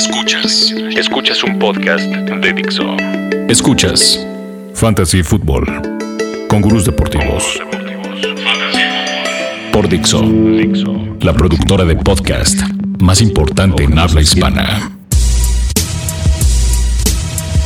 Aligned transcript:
Escuchas. 0.00 0.72
Escuchas 0.96 1.44
un 1.44 1.58
podcast 1.58 2.06
de 2.06 2.52
Dixo. 2.54 2.96
Escuchas 3.50 4.18
Fantasy 4.72 5.22
Football 5.22 5.66
con 6.48 6.62
gurús 6.62 6.86
deportivos. 6.86 7.60
Por 9.70 9.90
Dixo, 9.90 10.22
la 11.20 11.34
productora 11.34 11.84
de 11.84 11.96
podcast 11.96 12.62
más 12.98 13.20
importante 13.20 13.84
en 13.84 13.98
habla 13.98 14.22
hispana. 14.22 14.90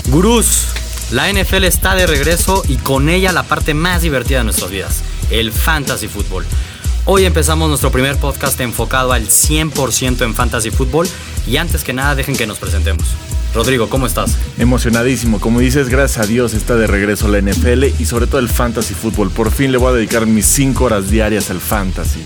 Gurús, 0.08 0.66
la 1.12 1.32
NFL 1.32 1.62
está 1.62 1.94
de 1.94 2.08
regreso 2.08 2.64
y 2.68 2.78
con 2.78 3.10
ella 3.10 3.30
la 3.30 3.44
parte 3.44 3.74
más 3.74 4.02
divertida 4.02 4.38
de 4.38 4.44
nuestras 4.44 4.72
vidas, 4.72 5.04
el 5.30 5.52
fantasy 5.52 6.08
football. 6.08 6.44
Hoy 7.06 7.26
empezamos 7.26 7.68
nuestro 7.68 7.90
primer 7.90 8.16
podcast 8.16 8.58
enfocado 8.60 9.12
al 9.12 9.26
100% 9.28 10.22
en 10.24 10.34
fantasy 10.34 10.70
football 10.70 11.06
y 11.46 11.58
antes 11.58 11.84
que 11.84 11.92
nada 11.92 12.14
dejen 12.14 12.34
que 12.36 12.46
nos 12.46 12.58
presentemos. 12.58 13.04
Rodrigo, 13.54 13.88
¿cómo 13.90 14.06
estás? 14.06 14.36
Emocionadísimo, 14.58 15.38
como 15.38 15.60
dices, 15.60 15.88
gracias 15.88 16.24
a 16.24 16.26
Dios 16.26 16.54
está 16.54 16.74
de 16.76 16.86
regreso 16.86 17.28
la 17.28 17.40
NFL 17.40 17.84
y 18.00 18.06
sobre 18.06 18.26
todo 18.26 18.40
el 18.40 18.48
fantasy 18.48 18.94
football. 18.94 19.30
Por 19.30 19.50
fin 19.52 19.70
le 19.70 19.78
voy 19.78 19.92
a 19.92 19.96
dedicar 19.96 20.26
mis 20.26 20.46
5 20.46 20.82
horas 20.84 21.10
diarias 21.10 21.50
al 21.50 21.60
fantasy. 21.60 22.24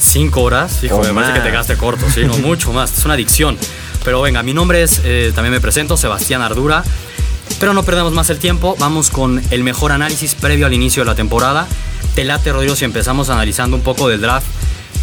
¿Cinco 0.00 0.42
horas? 0.42 0.82
Hijo, 0.84 0.96
Oh, 0.96 0.98
me 1.02 1.12
parece 1.12 1.32
man. 1.32 1.34
que 1.34 1.40
te 1.40 1.50
quedaste 1.50 1.76
corto, 1.76 2.06
sí, 2.12 2.24
no 2.24 2.38
mucho 2.38 2.72
más, 2.72 2.96
es 2.96 3.04
una 3.04 3.14
adicción. 3.14 3.58
Pero 4.04 4.22
venga, 4.22 4.42
mi 4.42 4.54
nombre 4.54 4.82
es, 4.82 5.00
eh, 5.04 5.32
también 5.34 5.52
me 5.52 5.60
presento, 5.60 5.96
Sebastián 5.96 6.40
Ardura. 6.40 6.82
Pero 7.60 7.74
no 7.74 7.82
perdamos 7.82 8.12
más 8.12 8.30
el 8.30 8.38
tiempo, 8.38 8.76
vamos 8.78 9.10
con 9.10 9.42
el 9.50 9.64
mejor 9.64 9.90
análisis 9.92 10.34
previo 10.34 10.66
al 10.66 10.72
inicio 10.72 11.02
de 11.02 11.06
la 11.06 11.14
temporada. 11.14 11.66
Te 12.14 12.24
late, 12.24 12.52
Rodrigo, 12.52 12.76
si 12.76 12.84
empezamos 12.84 13.30
analizando 13.30 13.76
un 13.76 13.82
poco 13.82 14.08
del 14.08 14.20
draft 14.20 14.46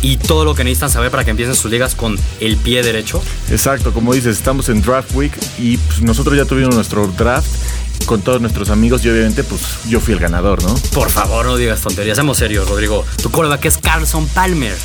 y 0.02 0.18
todo 0.18 0.46
lo 0.46 0.54
que 0.54 0.64
necesitan 0.64 0.90
saber 0.90 1.12
para 1.12 1.24
que 1.24 1.32
empiecen 1.32 1.56
sus 1.56 1.72
ligas 1.72 1.96
con 1.96 2.18
el 2.40 2.58
pie 2.58 2.84
derecho. 2.84 3.22
Exacto, 3.50 3.94
como 3.94 4.14
dices, 4.14 4.38
estamos 4.38 4.70
en 4.70 4.82
Draft 4.82 5.16
Week 5.16 5.34
y 5.58 5.78
pues, 5.78 6.02
nosotros 6.02 6.38
ya 6.38 6.46
tuvimos 6.46 6.76
nuestro 6.76 7.08
draft 7.08 7.48
con 8.06 8.22
todos 8.22 8.40
nuestros 8.40 8.70
amigos 8.70 9.04
y 9.04 9.10
obviamente 9.10 9.44
pues 9.44 9.62
yo 9.88 10.00
fui 10.00 10.14
el 10.14 10.20
ganador, 10.20 10.62
¿no? 10.64 10.76
Por 10.94 11.10
favor, 11.10 11.46
no 11.46 11.58
digas 11.58 11.82
tonterías, 11.82 12.18
seamos 12.18 12.38
serios, 12.38 12.70
Rodrigo. 12.70 13.04
Tu 13.22 13.32
coreback 13.32 13.66
es 13.66 13.78
Carlson 13.78 14.28
Palmer. 14.28 14.76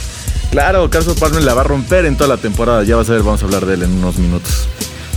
Claro, 0.50 0.88
Carlos 0.90 1.16
Palmer 1.18 1.42
la 1.44 1.54
va 1.54 1.60
a 1.60 1.64
romper 1.64 2.06
en 2.06 2.16
toda 2.16 2.28
la 2.28 2.36
temporada, 2.36 2.82
ya 2.82 2.96
vas 2.96 3.08
a 3.10 3.12
ver, 3.12 3.22
vamos 3.22 3.42
a 3.42 3.44
hablar 3.44 3.66
de 3.66 3.74
él 3.74 3.82
en 3.82 3.92
unos 3.92 4.16
minutos. 4.18 4.68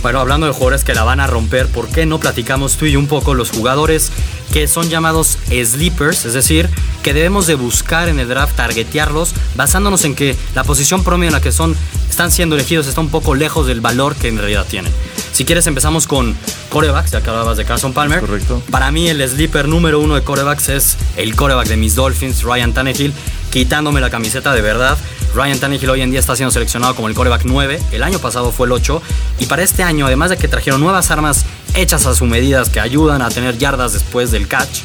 Bueno, 0.04 0.20
hablando 0.20 0.46
de 0.46 0.52
jugadores 0.52 0.84
que 0.84 0.92
la 0.92 1.02
van 1.02 1.18
a 1.18 1.26
romper, 1.26 1.66
¿por 1.68 1.88
qué 1.88 2.04
no 2.04 2.20
platicamos 2.20 2.76
tú 2.76 2.84
y 2.84 2.94
un 2.94 3.06
poco 3.06 3.32
los 3.32 3.50
jugadores 3.50 4.12
que 4.52 4.68
son 4.68 4.90
llamados 4.90 5.38
sleepers? 5.48 6.26
Es 6.26 6.34
decir, 6.34 6.68
que 7.02 7.14
debemos 7.14 7.46
de 7.46 7.54
buscar 7.54 8.10
en 8.10 8.18
el 8.18 8.28
draft, 8.28 8.54
targetearlos, 8.54 9.32
basándonos 9.56 10.04
en 10.04 10.14
que 10.14 10.36
la 10.54 10.62
posición 10.62 11.04
promedio 11.04 11.28
en 11.28 11.32
la 11.32 11.40
que 11.40 11.52
son, 11.52 11.74
están 12.10 12.30
siendo 12.30 12.54
elegidos 12.54 12.86
está 12.86 13.00
un 13.00 13.08
poco 13.08 13.34
lejos 13.34 13.66
del 13.66 13.80
valor 13.80 14.14
que 14.14 14.28
en 14.28 14.36
realidad 14.36 14.66
tienen. 14.68 14.92
Si 15.32 15.46
quieres 15.46 15.66
empezamos 15.66 16.06
con 16.06 16.36
corebacks, 16.68 17.10
ya 17.10 17.22
que 17.22 17.30
hablabas 17.30 17.56
de 17.56 17.64
Carson 17.64 17.94
Palmer. 17.94 18.20
Correcto. 18.20 18.62
Para 18.70 18.90
mí 18.90 19.08
el 19.08 19.26
sleeper 19.26 19.68
número 19.68 20.00
uno 20.00 20.16
de 20.16 20.22
corebacks 20.22 20.68
es 20.68 20.98
el 21.16 21.34
coreback 21.34 21.68
de 21.68 21.78
mis 21.78 21.94
Dolphins, 21.94 22.42
Ryan 22.42 22.74
Tannehill, 22.74 23.14
quitándome 23.54 24.00
la 24.00 24.10
camiseta 24.10 24.52
de 24.52 24.62
verdad. 24.62 24.98
Ryan 25.32 25.60
Tannehill 25.60 25.88
hoy 25.88 26.00
en 26.00 26.10
día 26.10 26.18
está 26.18 26.34
siendo 26.34 26.50
seleccionado 26.50 26.96
como 26.96 27.06
el 27.06 27.14
coreback 27.14 27.42
9, 27.44 27.80
el 27.92 28.02
año 28.02 28.18
pasado 28.18 28.50
fue 28.50 28.66
el 28.66 28.72
8, 28.72 29.00
y 29.38 29.46
para 29.46 29.62
este 29.62 29.84
año, 29.84 30.06
además 30.06 30.30
de 30.30 30.36
que 30.36 30.48
trajeron 30.48 30.80
nuevas 30.80 31.12
armas 31.12 31.44
hechas 31.76 32.04
a 32.06 32.16
su 32.16 32.26
medida 32.26 32.64
que 32.64 32.80
ayudan 32.80 33.22
a 33.22 33.28
tener 33.28 33.56
yardas 33.56 33.92
después 33.92 34.32
del 34.32 34.48
catch, 34.48 34.80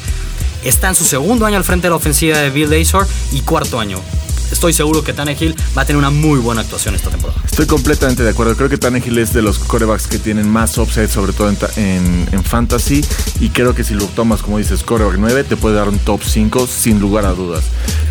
está 0.62 0.86
en 0.88 0.94
su 0.94 1.04
segundo 1.04 1.46
año 1.46 1.56
al 1.56 1.64
frente 1.64 1.88
de 1.88 1.90
la 1.90 1.96
ofensiva 1.96 2.38
de 2.38 2.50
Bill 2.50 2.70
Lazor 2.70 3.08
y 3.32 3.40
cuarto 3.40 3.80
año. 3.80 4.00
Estoy 4.50 4.72
seguro 4.72 5.02
que 5.04 5.12
Tannehill 5.12 5.54
va 5.76 5.82
a 5.82 5.84
tener 5.84 5.98
una 5.98 6.10
muy 6.10 6.38
buena 6.38 6.60
actuación 6.62 6.94
esta 6.94 7.08
temporada. 7.10 7.40
Estoy 7.44 7.66
completamente 7.66 8.22
de 8.22 8.30
acuerdo. 8.30 8.56
Creo 8.56 8.68
que 8.68 8.78
Tannehill 8.78 9.18
es 9.18 9.32
de 9.32 9.42
los 9.42 9.58
corebacks 9.58 10.06
que 10.06 10.18
tienen 10.18 10.48
más 10.50 10.76
upside, 10.78 11.08
sobre 11.08 11.32
todo 11.32 11.48
en, 11.48 11.56
ta- 11.56 11.70
en- 11.76 12.28
en 12.32 12.44
fantasy. 12.44 13.04
Y 13.40 13.50
creo 13.50 13.74
que 13.74 13.84
si 13.84 13.94
lo 13.94 14.04
tomas, 14.06 14.42
como 14.42 14.58
dices, 14.58 14.82
coreback 14.82 15.16
9, 15.18 15.44
te 15.44 15.56
puede 15.56 15.76
dar 15.76 15.88
un 15.88 15.98
top 15.98 16.20
5 16.24 16.66
sin 16.66 16.98
lugar 17.00 17.26
a 17.26 17.30
dudas. 17.32 17.64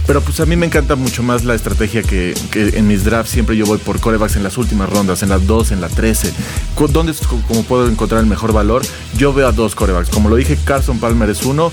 Pero 0.08 0.22
pues 0.22 0.40
a 0.40 0.46
mí 0.46 0.56
me 0.56 0.66
encanta 0.66 0.96
mucho 0.96 1.22
más 1.22 1.44
la 1.44 1.54
estrategia 1.54 2.02
que, 2.02 2.34
en 2.56 2.88
mis 2.88 3.04
drafts 3.04 3.32
siempre 3.32 3.56
yo 3.56 3.66
voy 3.68 3.78
por 3.78 4.00
corebacks 4.00 4.36
en 4.38 4.44
las 4.44 4.58
últimas 4.58 4.90
rondas, 4.90 5.22
en 5.22 5.30
las 5.30 5.46
2, 5.46 5.72
en 5.72 5.82
la 5.82 5.90
13. 5.90 6.34
Cu- 6.74 6.88
¿Dónde 6.88 7.12
es 7.12 7.20
co- 7.20 7.40
como 7.48 7.64
puedo 7.64 7.88
encontrar 7.88 8.22
el 8.22 8.28
mejor 8.28 8.52
valor? 8.54 8.82
Yo 9.16 9.34
veo 9.34 9.48
a 9.48 9.52
dos 9.52 9.76
corebacks. 9.76 10.10
Como 10.10 10.30
lo 10.30 10.36
dije, 10.36 10.58
Carson 10.66 11.00
Palmer 11.00 11.30
es 11.30 11.44
uno. 11.44 11.72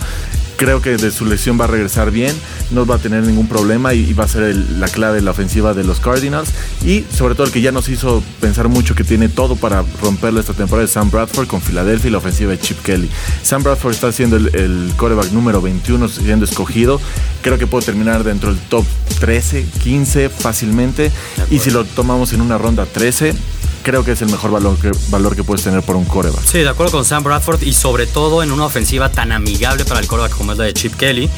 Creo 0.56 0.81
que 0.81 0.97
de 0.97 1.11
su 1.11 1.27
lesión 1.27 1.61
va 1.61 1.65
a 1.65 1.69
regresar 1.69 2.11
bien, 2.11 2.34
no 2.71 2.87
va 2.87 2.94
a 2.97 2.99
tener 2.99 3.25
ningún 3.25 3.47
problema 3.47 3.93
y, 3.93 4.00
y 4.09 4.12
va 4.15 4.25
a 4.25 4.28
ser 4.28 4.43
el- 4.44 4.81
la 4.81 4.89
clave 4.89 5.17
de 5.17 5.22
la 5.22 5.33
ofensiva 5.33 5.75
de 5.75 5.84
los 5.84 6.00
Cardinals. 6.00 6.49
Y 6.84 7.05
sobre 7.15 7.34
todo 7.34 7.47
el 7.47 7.53
que 7.53 7.61
ya 7.61 7.72
nos 7.72 7.89
hizo 7.89 8.22
pensar 8.41 8.69
mucho 8.69 8.94
que 8.94 9.05
tiene 9.05 9.28
todo 9.28 9.56
para 9.56 9.84
romperlo 10.00 10.41
esta 10.41 10.55
temporada 10.55 10.87
es 10.87 10.93
Sam 10.93 11.11
Bradford 11.11 11.47
con 11.47 11.61
Filadelfia 11.61 12.09
y 12.09 12.12
la 12.12 12.19
ofensiva 12.19 12.53
de 12.53 12.59
Chip 12.59 12.81
Kelly. 12.83 13.11
Sam 13.43 13.62
Bradford 13.62 13.93
está 13.93 14.11
siendo 14.12 14.37
el, 14.37 14.55
el 14.55 14.93
coreback 14.97 15.31
número 15.33 15.61
21 15.61 16.09
siendo 16.09 16.44
escogido. 16.47 17.00
Creo 17.43 17.59
que 17.59 17.67
puede 17.67 17.84
terminar 17.87 18.25
dentro 18.25 18.50
del 18.53 18.59
top 18.69 18.84
13, 19.21 19.65
15 19.83 20.28
fácilmente. 20.31 21.11
Y 21.50 21.59
si 21.59 21.71
lo 21.71 21.84
tomamos 21.84 22.33
en 22.33 22.41
una 22.41 22.56
ronda 22.59 22.87
13, 22.87 23.34
creo 23.87 24.05
que 24.05 24.11
es 24.11 24.23
el 24.23 24.29
mejor 24.29 24.51
valor 24.51 24.77
que, 24.81 24.91
valor 25.11 25.37
que 25.37 25.45
puedes 25.45 25.63
tener 25.63 25.81
por 25.81 25.95
un 25.95 26.05
coreback. 26.05 26.45
Sí, 26.45 26.59
de 26.59 26.69
acuerdo 26.69 26.91
con 26.91 27.05
Sam 27.05 27.23
Bradford 27.23 27.63
y 27.63 27.73
sobre 27.73 28.09
todo 28.09 28.43
en 28.43 28.51
una 28.51 28.65
ofensiva 28.65 29.13
tan 29.13 29.31
amigable 29.31 29.85
para 29.85 30.01
el 30.01 30.09
quarterback 30.09 30.37
como 30.37 30.51
es 30.51 30.59
la 30.59 30.65
de 30.65 30.75
Chip 30.75 30.97
Kelly. 30.97 31.31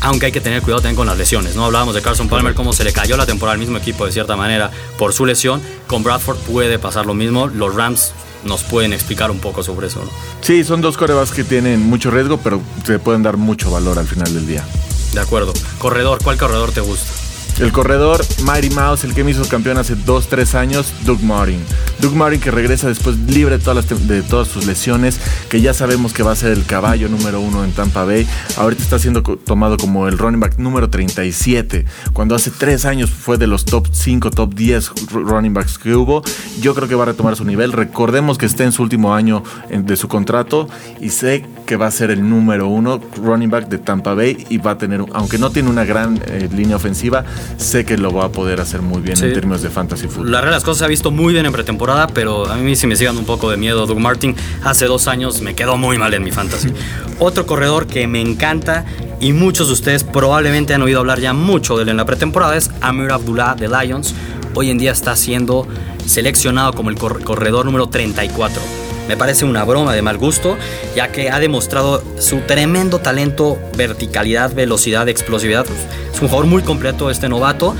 Aunque 0.00 0.26
hay 0.26 0.32
que 0.32 0.40
tener 0.40 0.60
cuidado 0.60 0.82
también 0.82 0.96
con 0.96 1.06
las 1.06 1.16
lesiones, 1.16 1.54
¿no? 1.54 1.64
Hablábamos 1.64 1.94
de 1.94 2.02
Carson 2.02 2.28
Palmer, 2.28 2.54
cómo 2.54 2.72
se 2.72 2.82
le 2.82 2.92
cayó 2.92 3.16
la 3.16 3.26
temporada 3.26 3.52
al 3.52 3.60
mismo 3.60 3.78
equipo 3.78 4.04
de 4.06 4.10
cierta 4.10 4.34
manera 4.34 4.72
por 4.98 5.12
su 5.12 5.24
lesión. 5.24 5.62
Con 5.86 6.02
Bradford 6.02 6.38
puede 6.38 6.80
pasar 6.80 7.06
lo 7.06 7.14
mismo. 7.14 7.46
Los 7.46 7.76
Rams 7.76 8.10
nos 8.42 8.64
pueden 8.64 8.92
explicar 8.92 9.30
un 9.30 9.38
poco 9.38 9.62
sobre 9.62 9.86
eso, 9.86 10.00
¿no? 10.00 10.10
Sí, 10.40 10.64
son 10.64 10.80
dos 10.80 10.96
corebacks 10.96 11.30
que 11.30 11.44
tienen 11.44 11.80
mucho 11.80 12.10
riesgo, 12.10 12.38
pero 12.38 12.60
te 12.84 12.98
pueden 12.98 13.22
dar 13.22 13.36
mucho 13.36 13.70
valor 13.70 14.00
al 14.00 14.08
final 14.08 14.34
del 14.34 14.48
día. 14.48 14.66
De 15.12 15.20
acuerdo. 15.20 15.52
Corredor, 15.78 16.18
¿cuál 16.24 16.38
corredor 16.38 16.72
te 16.72 16.80
gusta? 16.80 17.23
El 17.60 17.70
corredor 17.70 18.24
Mighty 18.44 18.70
Mouse, 18.70 19.04
el 19.04 19.14
que 19.14 19.22
me 19.22 19.30
hizo 19.30 19.46
campeón 19.48 19.78
hace 19.78 19.96
2-3 19.96 20.54
años, 20.54 20.92
Doug 21.06 21.22
Martin. 21.22 21.60
Doug 22.00 22.14
Martin 22.16 22.40
que 22.40 22.50
regresa 22.50 22.88
después 22.88 23.16
libre 23.16 23.58
de 23.58 24.22
todas, 24.22 24.48
sus 24.48 24.66
lesiones, 24.66 25.20
que 25.48 25.60
ya 25.60 25.72
sabemos 25.72 26.12
que 26.12 26.24
va 26.24 26.32
a 26.32 26.36
ser 26.36 26.50
el 26.50 26.66
caballo 26.66 27.08
número 27.08 27.40
uno 27.40 27.64
en 27.64 27.70
Tampa 27.70 28.04
Bay. 28.04 28.26
Ahorita 28.56 28.82
está 28.82 28.98
siendo 28.98 29.22
tomado 29.22 29.76
como 29.76 30.08
el 30.08 30.18
running 30.18 30.40
back 30.40 30.58
número 30.58 30.90
37, 30.90 31.86
cuando 32.12 32.34
hace 32.34 32.50
3 32.50 32.84
años 32.86 33.10
fue 33.10 33.38
de 33.38 33.46
los 33.46 33.64
top 33.64 33.86
5, 33.90 34.32
top 34.32 34.52
10 34.54 34.90
r- 35.12 35.20
running 35.22 35.54
backs 35.54 35.78
que 35.78 35.94
hubo. 35.94 36.22
Yo 36.60 36.74
creo 36.74 36.88
que 36.88 36.96
va 36.96 37.04
a 37.04 37.06
retomar 37.06 37.36
su 37.36 37.44
nivel. 37.44 37.70
Recordemos 37.72 38.36
que 38.36 38.46
está 38.46 38.64
en 38.64 38.72
su 38.72 38.82
último 38.82 39.14
año 39.14 39.44
de 39.70 39.96
su 39.96 40.08
contrato 40.08 40.68
y 41.00 41.10
sé 41.10 41.46
que 41.66 41.76
va 41.76 41.86
a 41.86 41.90
ser 41.92 42.10
el 42.10 42.28
número 42.28 42.66
uno 42.68 43.00
running 43.22 43.48
back 43.50 43.68
de 43.68 43.78
Tampa 43.78 44.14
Bay 44.14 44.44
y 44.50 44.58
va 44.58 44.72
a 44.72 44.78
tener, 44.78 45.02
aunque 45.14 45.38
no 45.38 45.50
tiene 45.50 45.70
una 45.70 45.84
gran 45.84 46.20
eh, 46.26 46.48
línea 46.52 46.76
ofensiva, 46.76 47.24
sé 47.56 47.84
que 47.84 47.96
lo 47.96 48.12
va 48.12 48.26
a 48.26 48.28
poder 48.32 48.60
hacer 48.60 48.82
muy 48.82 49.00
bien 49.00 49.16
Sí. 49.16 49.24
en 49.26 49.32
términos 49.34 49.62
de 49.62 49.70
fantasy 49.70 50.06
football. 50.08 50.30
La 50.32 50.40
realidad 50.40 50.56
las 50.58 50.64
cosas 50.64 50.78
se 50.80 50.84
ha 50.84 50.88
visto 50.88 51.10
muy 51.10 51.32
bien 51.32 51.46
en 51.46 51.52
pretemporada, 51.52 52.06
pero 52.08 52.50
a 52.50 52.56
mí 52.56 52.76
sí 52.76 52.86
me 52.86 52.96
sigue 52.96 53.06
dando 53.06 53.20
un 53.20 53.26
poco 53.26 53.50
de 53.50 53.56
miedo. 53.56 53.86
Doug 53.86 53.98
Martin 54.00 54.34
hace 54.62 54.86
dos 54.86 55.08
años 55.08 55.40
me 55.40 55.54
quedó 55.54 55.76
muy 55.76 55.98
mal 55.98 56.12
en 56.14 56.22
mi 56.24 56.30
fantasy. 56.30 56.68
Otro 57.18 57.46
corredor 57.46 57.86
que 57.86 58.06
me 58.06 58.20
encanta 58.20 58.84
y 59.20 59.32
muchos 59.32 59.68
de 59.68 59.72
ustedes 59.74 60.04
probablemente 60.04 60.74
han 60.74 60.82
oído 60.82 61.00
hablar 61.00 61.20
ya 61.20 61.32
mucho 61.32 61.76
de 61.76 61.84
él 61.84 61.88
en 61.90 61.96
la 61.96 62.04
pretemporada 62.04 62.56
es 62.56 62.70
Amir 62.80 63.10
Abdullah 63.12 63.54
de 63.54 63.68
Lions. 63.68 64.14
Hoy 64.54 64.70
en 64.70 64.78
día 64.78 64.92
está 64.92 65.16
siendo 65.16 65.66
seleccionado 66.06 66.72
como 66.74 66.90
el 66.90 66.96
cor- 66.96 67.22
corredor 67.24 67.64
número 67.64 67.88
34. 67.88 68.60
Me 69.08 69.16
parece 69.16 69.44
una 69.44 69.64
broma 69.64 69.94
de 69.94 70.02
mal 70.02 70.16
gusto, 70.16 70.56
ya 70.96 71.08
que 71.08 71.30
ha 71.30 71.38
demostrado 71.38 72.02
su 72.18 72.40
tremendo 72.40 73.00
talento, 73.00 73.58
verticalidad, 73.76 74.54
velocidad, 74.54 75.08
explosividad. 75.08 75.66
Es 76.12 76.20
un 76.22 76.28
jugador 76.28 76.46
muy 76.46 76.62
completo 76.62 77.10
este 77.10 77.28
novato. 77.28 77.76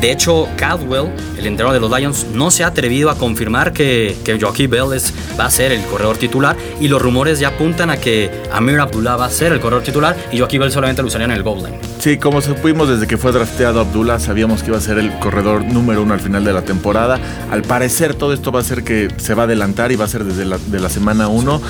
De 0.00 0.12
hecho, 0.12 0.46
Caldwell, 0.56 1.08
el 1.36 1.46
entrenador 1.46 1.72
de 1.72 1.80
los 1.80 1.90
Lions, 1.98 2.26
no 2.32 2.50
se 2.52 2.62
ha 2.62 2.68
atrevido 2.68 3.10
a 3.10 3.16
confirmar 3.16 3.72
que, 3.72 4.16
que 4.24 4.38
Joaquín 4.40 4.70
Bell 4.70 4.92
es- 4.94 5.12
va 5.38 5.46
a 5.46 5.50
ser 5.50 5.72
el 5.72 5.82
corredor 5.86 6.16
titular 6.16 6.56
y 6.80 6.86
los 6.86 7.02
rumores 7.02 7.40
ya 7.40 7.48
apuntan 7.48 7.90
a 7.90 7.96
que 7.96 8.30
Amir 8.52 8.78
Abdullah 8.78 9.16
va 9.16 9.24
a 9.24 9.30
ser 9.30 9.52
el 9.52 9.58
corredor 9.60 9.82
titular 9.82 10.16
y 10.30 10.38
Joaquín 10.38 10.60
Bell 10.60 10.70
solamente 10.70 11.02
lo 11.02 11.08
usarían 11.08 11.32
en 11.32 11.36
el 11.38 11.42
goal 11.42 11.64
line. 11.64 11.78
Sí, 11.98 12.16
como 12.16 12.40
supimos 12.40 12.88
desde 12.88 13.08
que 13.08 13.16
fue 13.18 13.32
drafteado 13.32 13.80
Abdullah, 13.80 14.20
sabíamos 14.20 14.62
que 14.62 14.68
iba 14.68 14.78
a 14.78 14.80
ser 14.80 14.98
el 14.98 15.10
corredor 15.18 15.64
número 15.64 16.02
uno 16.02 16.14
al 16.14 16.20
final 16.20 16.44
de 16.44 16.52
la 16.52 16.62
temporada. 16.62 17.18
Al 17.50 17.62
parecer 17.62 18.14
todo 18.14 18.32
esto 18.32 18.52
va 18.52 18.60
a 18.60 18.64
ser 18.64 18.84
que 18.84 19.08
se 19.16 19.34
va 19.34 19.42
a 19.42 19.44
adelantar 19.46 19.90
y 19.90 19.96
va 19.96 20.04
a 20.04 20.08
ser 20.08 20.22
desde 20.22 20.44
la, 20.44 20.58
de 20.58 20.78
la 20.78 20.90
semana 20.90 21.26
uno. 21.26 21.60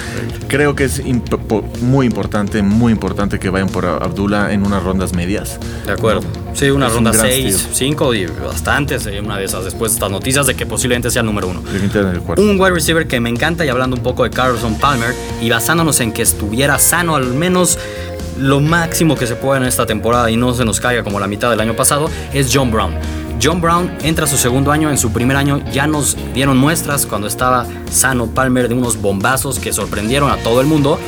Creo 0.49 0.75
que 0.75 0.85
es 0.85 1.03
imp- 1.03 1.65
muy 1.81 2.05
importante, 2.05 2.61
muy 2.63 2.93
importante 2.93 3.39
que 3.39 3.49
vayan 3.49 3.69
por 3.71 3.87
Abdullah 3.87 4.53
en 4.53 4.67
unas 4.67 4.83
rondas 4.83 5.15
medias. 5.15 5.59
De 5.87 5.93
acuerdo. 5.93 6.21
Sí, 6.59 6.71
una 6.71 6.89
Es 6.89 6.93
ronda 6.93 7.13
gran 7.13 7.25
6, 7.25 7.57
steal. 7.57 7.75
5 7.75 8.15
y 8.15 8.27
bastantes. 8.27 9.09
Una 9.23 9.39
de 9.39 9.45
esas 9.45 9.65
después 9.65 9.93
de 9.93 9.97
estas 9.97 10.11
noticias 10.11 10.45
de 10.45 10.57
que 10.57 10.67
posiblemente 10.67 11.09
sea 11.09 11.21
el 11.21 11.27
número 11.27 11.47
uno. 11.47 11.63
Un 12.37 12.61
wide 12.61 12.71
receiver 12.73 13.07
que 13.07 13.21
me 13.21 13.29
encanta 13.29 13.65
y 13.65 13.69
hablando 13.69 13.95
un 13.95 14.03
poco 14.03 14.25
de 14.25 14.31
Carlson 14.31 14.77
Palmer 14.77 15.15
y 15.41 15.49
basándonos 15.51 16.01
en 16.01 16.13
que 16.13 16.23
estuviera 16.23 16.81
sano 16.81 17.15
al 17.15 17.27
menos 17.27 17.79
lo 18.41 18.59
máximo 18.59 19.15
que 19.17 19.29
se 19.29 19.37
puede 19.37 19.61
en 19.61 19.67
esta 19.67 19.87
temporada 19.87 20.33
y 20.33 20.37
no 20.37 20.53
se 20.53 20.65
nos 20.65 20.81
caiga 20.81 21.05
como 21.05 21.21
la 21.21 21.29
mitad 21.29 21.49
del 21.49 21.61
año 21.61 21.77
pasado 21.77 22.11
es 22.33 22.51
John 22.53 22.73
Brown. 22.73 22.93
John 23.41 23.61
Brown 23.61 23.93
entra 24.03 24.25
a 24.25 24.29
su 24.29 24.37
segundo 24.37 24.73
año, 24.73 24.91
en 24.91 24.99
su 24.99 25.13
primer 25.13 25.37
año 25.37 25.63
ya 25.73 25.87
nos 25.87 26.17
dieron 26.35 26.57
muestras 26.57 27.07
cuando 27.07 27.29
estaba 27.29 27.67
sano 27.89 28.27
Palmer 28.27 28.67
de 28.67 28.75
unos 28.75 29.01
bombazos 29.01 29.61
que 29.61 29.73
sorprendieron 29.73 30.29
a 30.29 30.39
todo 30.39 30.61
el 30.61 30.67
mundo. 30.67 30.99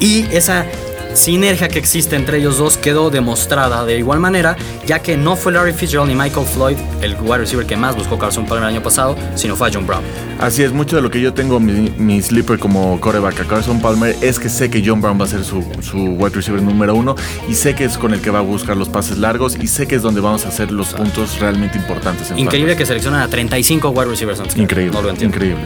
Y 0.00 0.26
esa 0.32 0.66
sinergia 1.14 1.68
que 1.68 1.78
existe 1.78 2.16
entre 2.16 2.38
ellos 2.38 2.58
dos 2.58 2.76
quedó 2.76 3.10
demostrada 3.10 3.84
de 3.84 3.98
igual 3.98 4.20
manera, 4.20 4.56
ya 4.86 5.00
que 5.00 5.16
no 5.16 5.36
fue 5.36 5.52
Larry 5.52 5.72
Fitzgerald 5.72 6.08
ni 6.08 6.14
Michael 6.14 6.46
Floyd 6.46 6.76
el 7.02 7.16
wide 7.20 7.38
receiver 7.38 7.66
que 7.66 7.76
más 7.76 7.96
buscó 7.96 8.18
Carson 8.18 8.46
Palmer 8.46 8.68
el 8.68 8.74
año 8.76 8.82
pasado, 8.82 9.16
sino 9.34 9.56
fue 9.56 9.70
John 9.72 9.86
Brown. 9.86 10.02
Así 10.38 10.62
es, 10.62 10.72
mucho 10.72 10.96
de 10.96 11.02
lo 11.02 11.10
que 11.10 11.20
yo 11.20 11.34
tengo 11.34 11.60
mi, 11.60 11.90
mi 11.90 12.22
sleeper 12.22 12.58
como 12.58 12.98
coreback 13.00 13.40
a 13.40 13.44
Carson 13.44 13.80
Palmer 13.80 14.16
es 14.20 14.38
que 14.38 14.48
sé 14.48 14.70
que 14.70 14.82
John 14.84 15.00
Brown 15.00 15.20
va 15.20 15.24
a 15.24 15.28
ser 15.28 15.44
su, 15.44 15.64
su 15.82 15.98
wide 15.98 16.30
receiver 16.30 16.62
número 16.62 16.94
uno 16.94 17.14
y 17.48 17.54
sé 17.54 17.74
que 17.74 17.84
es 17.84 17.98
con 17.98 18.14
el 18.14 18.20
que 18.20 18.30
va 18.30 18.38
a 18.38 18.42
buscar 18.42 18.76
los 18.76 18.88
pases 18.88 19.18
largos 19.18 19.56
y 19.60 19.66
sé 19.66 19.86
que 19.86 19.96
es 19.96 20.02
donde 20.02 20.20
vamos 20.20 20.46
a 20.46 20.48
hacer 20.48 20.70
los 20.70 20.94
puntos 20.94 21.38
realmente 21.38 21.76
importantes. 21.78 22.30
En 22.30 22.38
Increíble 22.38 22.76
que 22.76 22.86
seleccionan 22.86 23.20
a 23.20 23.28
35 23.28 23.90
wide 23.90 24.06
receivers 24.06 24.40
antes. 24.40 24.56
Increíble. 24.56 24.92
No 24.94 25.02
lo 25.02 25.10
entiendo. 25.10 25.36
Increíble. 25.36 25.64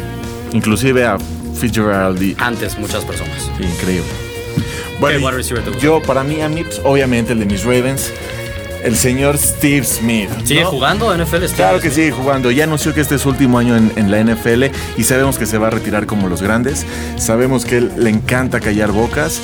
Inclusive 0.52 1.04
a 1.04 1.18
Fitzgerald 1.54 2.22
y... 2.22 2.36
Antes 2.38 2.78
muchas 2.78 3.04
personas. 3.04 3.50
Increíble. 3.60 4.04
¿Qué 5.12 5.18
wide 5.18 5.30
receiver 5.32 5.62
te 5.64 5.70
gusta? 5.70 5.84
yo 5.84 6.00
para 6.02 6.24
mí 6.24 6.40
a 6.40 6.48
mí 6.48 6.64
pues, 6.64 6.80
obviamente 6.84 7.32
el 7.32 7.38
de 7.40 7.46
mis 7.46 7.64
Ravens, 7.64 8.12
el 8.82 8.96
señor 8.96 9.38
Steve 9.38 9.84
Smith. 9.84 10.28
¿Sigue 10.44 10.62
¿no? 10.62 10.70
jugando 10.70 11.14
NFL? 11.16 11.36
Steve 11.36 11.48
Claro 11.56 11.76
que 11.80 11.88
Smith? 11.90 11.94
sigue 11.94 12.10
jugando. 12.12 12.50
Ya 12.50 12.64
anunció 12.64 12.92
que 12.94 13.00
este 13.00 13.14
es 13.14 13.22
su 13.22 13.30
último 13.30 13.58
año 13.58 13.76
en, 13.76 13.92
en 13.96 14.10
la 14.10 14.22
NFL 14.22 14.64
y 14.98 15.04
sabemos 15.04 15.38
que 15.38 15.46
se 15.46 15.56
va 15.58 15.68
a 15.68 15.70
retirar 15.70 16.06
como 16.06 16.28
los 16.28 16.42
grandes. 16.42 16.84
Sabemos 17.16 17.64
que 17.64 17.78
él 17.78 17.92
le 17.96 18.10
encanta 18.10 18.60
callar 18.60 18.92
bocas 18.92 19.40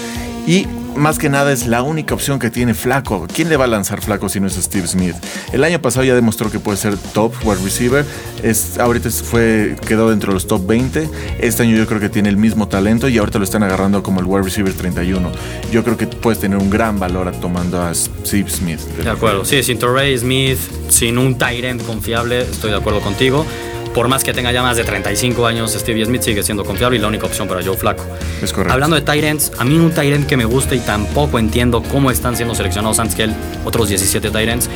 y 0.47 0.67
más 0.96 1.19
que 1.19 1.28
nada 1.28 1.52
es 1.52 1.66
la 1.66 1.82
única 1.82 2.14
opción 2.14 2.38
que 2.38 2.50
tiene 2.50 2.75
Flaco. 2.75 3.26
¿Quién 3.32 3.48
le 3.48 3.56
va 3.56 3.64
a 3.64 3.69
lanzar 3.69 4.00
Flaco 4.02 4.28
si 4.28 4.40
no 4.40 4.46
es 4.46 4.54
Steve 4.54 4.87
Smith? 4.87 5.14
El 5.52 5.64
año 5.64 5.81
pasado 5.81 6.04
ya 6.04 6.14
demostró 6.14 6.50
que 6.50 6.58
puede 6.58 6.76
ser 6.76 6.96
top 6.96 7.32
wide 7.44 7.62
receiver. 7.62 8.04
Es, 8.42 8.78
ahorita 8.78 9.10
fue, 9.10 9.76
quedó 9.87 10.10
dentro 10.10 10.32
de 10.32 10.34
los 10.34 10.46
top 10.46 10.66
20. 10.66 11.08
Este 11.38 11.62
año 11.62 11.76
yo 11.76 11.87
creo 11.87 12.00
que 12.00 12.08
tiene 12.08 12.28
el 12.28 12.37
mismo 12.37 12.69
talento 12.69 13.08
y 13.08 13.19
ahorita 13.19 13.38
lo 13.38 13.44
están 13.44 13.62
agarrando 13.62 14.02
como 14.02 14.20
el 14.20 14.26
wide 14.26 14.42
receiver 14.42 14.72
31. 14.72 15.31
Yo 15.72 15.84
creo 15.84 15.96
que 15.96 16.06
puedes 16.06 16.40
tener 16.40 16.58
un 16.58 16.70
gran 16.70 16.98
valor 16.98 17.32
tomando 17.40 17.81
a 17.81 17.94
Steve 17.94 18.50
Smith. 18.50 18.81
De 19.02 19.10
acuerdo, 19.10 19.44
sí, 19.44 19.62
sin 19.62 19.78
Torrey 19.78 20.16
Smith, 20.19 20.58
sin 20.88 21.19
un 21.19 21.37
tight 21.37 21.64
end 21.64 21.84
confiable, 21.84 22.42
estoy 22.42 22.70
de 22.70 22.76
acuerdo 22.76 23.00
contigo. 23.00 23.46
Por 23.94 24.06
más 24.06 24.22
que 24.22 24.32
tenga 24.32 24.52
ya 24.52 24.62
más 24.62 24.76
de 24.76 24.84
35 24.84 25.46
años, 25.46 25.72
Stevie 25.72 26.04
Smith 26.04 26.22
sigue 26.22 26.42
siendo 26.44 26.64
confiable 26.64 26.98
y 26.98 27.00
la 27.00 27.08
única 27.08 27.26
opción 27.26 27.48
para 27.48 27.62
Joe 27.62 27.76
Flaco. 27.76 28.04
Es 28.40 28.52
correcto. 28.52 28.72
Hablando 28.72 29.00
de 29.00 29.28
ends, 29.28 29.50
a 29.58 29.64
mí 29.64 29.78
un 29.78 29.92
end 29.96 30.26
que 30.26 30.37
me 30.37 30.44
gusta 30.44 30.76
y 30.76 30.81
tampoco 30.81 31.38
entiendo 31.38 31.82
cómo 31.82 32.10
están 32.10 32.37
siendo 32.37 32.54
seleccionados 32.54 33.00
antes 33.00 33.16
que 33.16 33.25
él, 33.25 33.34
otros 33.64 33.88
17 33.88 34.31
tight 34.31 34.48
ends, 34.48 34.69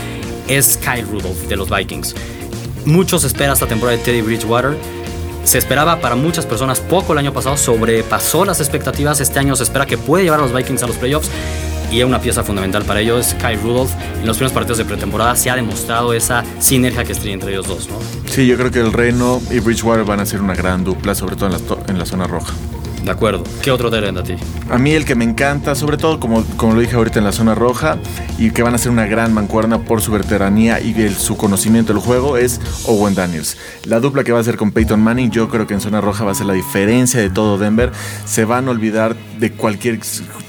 es 0.49 0.77
Kyle 0.79 1.07
Rudolph 1.07 1.47
de 1.49 1.57
los 1.57 1.71
Vikings. 1.71 2.15
Muchos 2.87 3.25
esperan 3.25 3.53
esta 3.53 3.67
temporada 3.67 3.97
de 3.97 4.05
Teddy 4.05 4.21
Bridgewater. 4.21 4.77
Se 5.45 5.59
esperaba 5.59 6.01
para 6.01 6.17
muchas 6.17 6.45
personas 6.45 6.81
poco 6.81 7.13
el 7.13 7.19
año 7.19 7.33
pasado, 7.33 7.57
sobrepasó 7.57 8.45
las 8.45 8.61
expectativas. 8.61 9.21
Este 9.21 9.39
año 9.39 9.55
se 9.55 9.63
espera 9.63 9.87
que 9.87 9.97
puede 9.97 10.25
llevar 10.25 10.41
a 10.41 10.43
los 10.43 10.53
Vikings 10.53 10.83
a 10.83 10.87
los 10.87 10.97
playoffs 10.97 11.31
y 11.91 12.03
una 12.03 12.21
pieza 12.21 12.43
fundamental 12.43 12.85
para 12.85 13.01
ello 13.01 13.19
es 13.19 13.35
Kyle 13.35 13.61
Rudolph. 13.61 13.93
En 14.21 14.27
los 14.27 14.37
primeros 14.37 14.53
partidos 14.53 14.79
de 14.79 14.85
pretemporada 14.85 15.37
se 15.37 15.51
ha 15.51 15.57
demostrado 15.57 16.13
esa 16.13 16.45
sinergia 16.59 17.05
que 17.05 17.13
está 17.13 17.29
entre 17.29 17.53
ellos 17.53 17.67
dos. 17.67 17.89
¿no? 17.89 17.97
Sí, 18.27 18.47
yo 18.47 18.57
creo 18.57 18.71
que 18.71 18.81
el 18.81 18.93
Reno 18.93 19.41
y 19.51 19.61
Bridgewater 19.61 20.05
van 20.05 20.21
a 20.21 20.27
ser 20.27 20.41
una 20.41 20.55
gran 20.55 20.85
dupla, 20.85 21.15
sobre 21.15 21.37
todo 21.37 21.51
en 21.89 21.99
la 21.99 22.07
zona 22.07 22.27
roja. 22.27 22.55
De 23.05 23.11
acuerdo. 23.11 23.45
¿Qué 23.63 23.71
otro 23.71 23.95
end 23.95 24.19
a 24.19 24.23
ti? 24.23 24.35
A 24.71 24.79
mí 24.79 24.93
el 24.93 25.05
que 25.05 25.15
me 25.15 25.25
encanta, 25.25 25.75
sobre 25.75 25.99
todo 25.99 26.19
como, 26.19 26.43
como 26.57 26.73
lo 26.75 26.81
dije 26.81 26.97
ahorita 26.97 27.19
en 27.19 27.27
la 27.27 27.33
zona 27.33 27.55
roja, 27.55 27.99
y 28.39 28.51
que 28.51 28.63
van 28.63 28.75
a 28.75 28.79
ser 28.79 28.91
una 28.91 29.05
gran 29.07 29.35
mancuerna 29.35 29.79
por 29.85 30.01
su 30.01 30.11
veteranía 30.13 30.81
y 30.81 30.95
el- 31.03 31.15
su 31.15 31.37
conocimiento 31.37 31.93
del 31.93 32.01
juego, 32.01 32.39
es 32.39 32.61
Owen 32.87 33.15
Daniels. 33.15 33.59
La 33.85 34.01
dupla 34.01 34.25
que 34.25 34.33
va 34.33 34.39
a 34.39 34.41
hacer 34.41 34.57
con 34.57 34.73
Peyton 34.73 35.01
Manning, 35.03 35.31
yo 35.31 35.51
creo 35.51 35.67
que 35.67 35.75
en 35.75 35.81
zona 35.83 36.01
roja 36.01 36.25
va 36.25 36.33
a 36.33 36.35
ser 36.35 36.47
la 36.47 36.55
diferencia 36.55 37.21
de 37.21 37.29
todo 37.29 37.59
Denver. 37.59 37.93
Se 38.25 38.47
van 38.47 38.69
a 38.69 38.71
olvidar 38.71 39.15
de 39.39 39.53
cualquier 39.53 40.01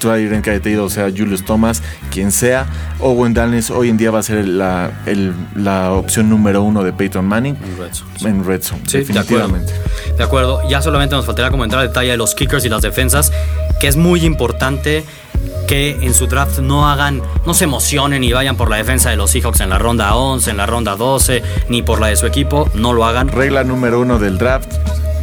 end 0.02 0.42
que 0.42 0.50
haya 0.50 0.60
tenido, 0.62 0.84
o 0.84 0.90
sea, 0.90 1.10
Julius 1.10 1.44
Thomas, 1.44 1.82
quien 2.10 2.32
sea. 2.32 2.66
Owen 3.00 3.34
Daniels 3.34 3.70
hoy 3.70 3.90
en 3.90 3.96
día 3.98 4.10
va 4.10 4.20
a 4.20 4.22
ser 4.22 4.46
la, 4.48 5.02
el- 5.04 5.34
la 5.54 5.92
opción 5.92 6.30
número 6.30 6.62
uno 6.62 6.82
de 6.84 6.92
Peyton 6.92 7.24
Manning 7.26 7.56
En 7.56 7.76
Red 7.78 7.92
Sox. 7.92 8.22
en 8.24 8.44
Red 8.44 8.62
Zone, 8.62 8.80
Sí, 8.86 8.98
de 8.98 9.18
acuerdo. 9.18 9.48
definitivamente. 9.48 9.72
De 10.16 10.24
acuerdo. 10.24 10.60
Ya 10.70 10.80
solamente 10.80 11.14
nos 11.14 11.26
faltaría 11.26 11.50
comentar 11.50 11.80
el 11.82 11.88
detalle 11.88 12.12
de 12.12 12.16
los 12.16 12.34
kickers 12.46 12.64
y 12.64 12.68
las 12.68 12.82
defensas, 12.82 13.32
que 13.80 13.88
es 13.88 13.96
muy 13.96 14.24
importante 14.24 15.04
que 15.66 15.98
en 16.00 16.14
su 16.14 16.28
draft 16.28 16.60
no 16.60 16.88
hagan, 16.88 17.22
no 17.44 17.54
se 17.54 17.64
emocionen 17.64 18.22
y 18.22 18.32
vayan 18.32 18.56
por 18.56 18.70
la 18.70 18.76
defensa 18.76 19.10
de 19.10 19.16
los 19.16 19.32
Seahawks 19.32 19.60
en 19.60 19.70
la 19.70 19.78
ronda 19.78 20.14
11, 20.14 20.50
en 20.50 20.56
la 20.56 20.66
ronda 20.66 20.94
12, 20.94 21.42
ni 21.68 21.82
por 21.82 22.00
la 22.00 22.06
de 22.06 22.16
su 22.16 22.26
equipo, 22.26 22.70
no 22.74 22.92
lo 22.92 23.04
hagan. 23.04 23.28
Regla 23.28 23.64
número 23.64 24.00
uno 24.00 24.18
del 24.18 24.38
draft 24.38 24.72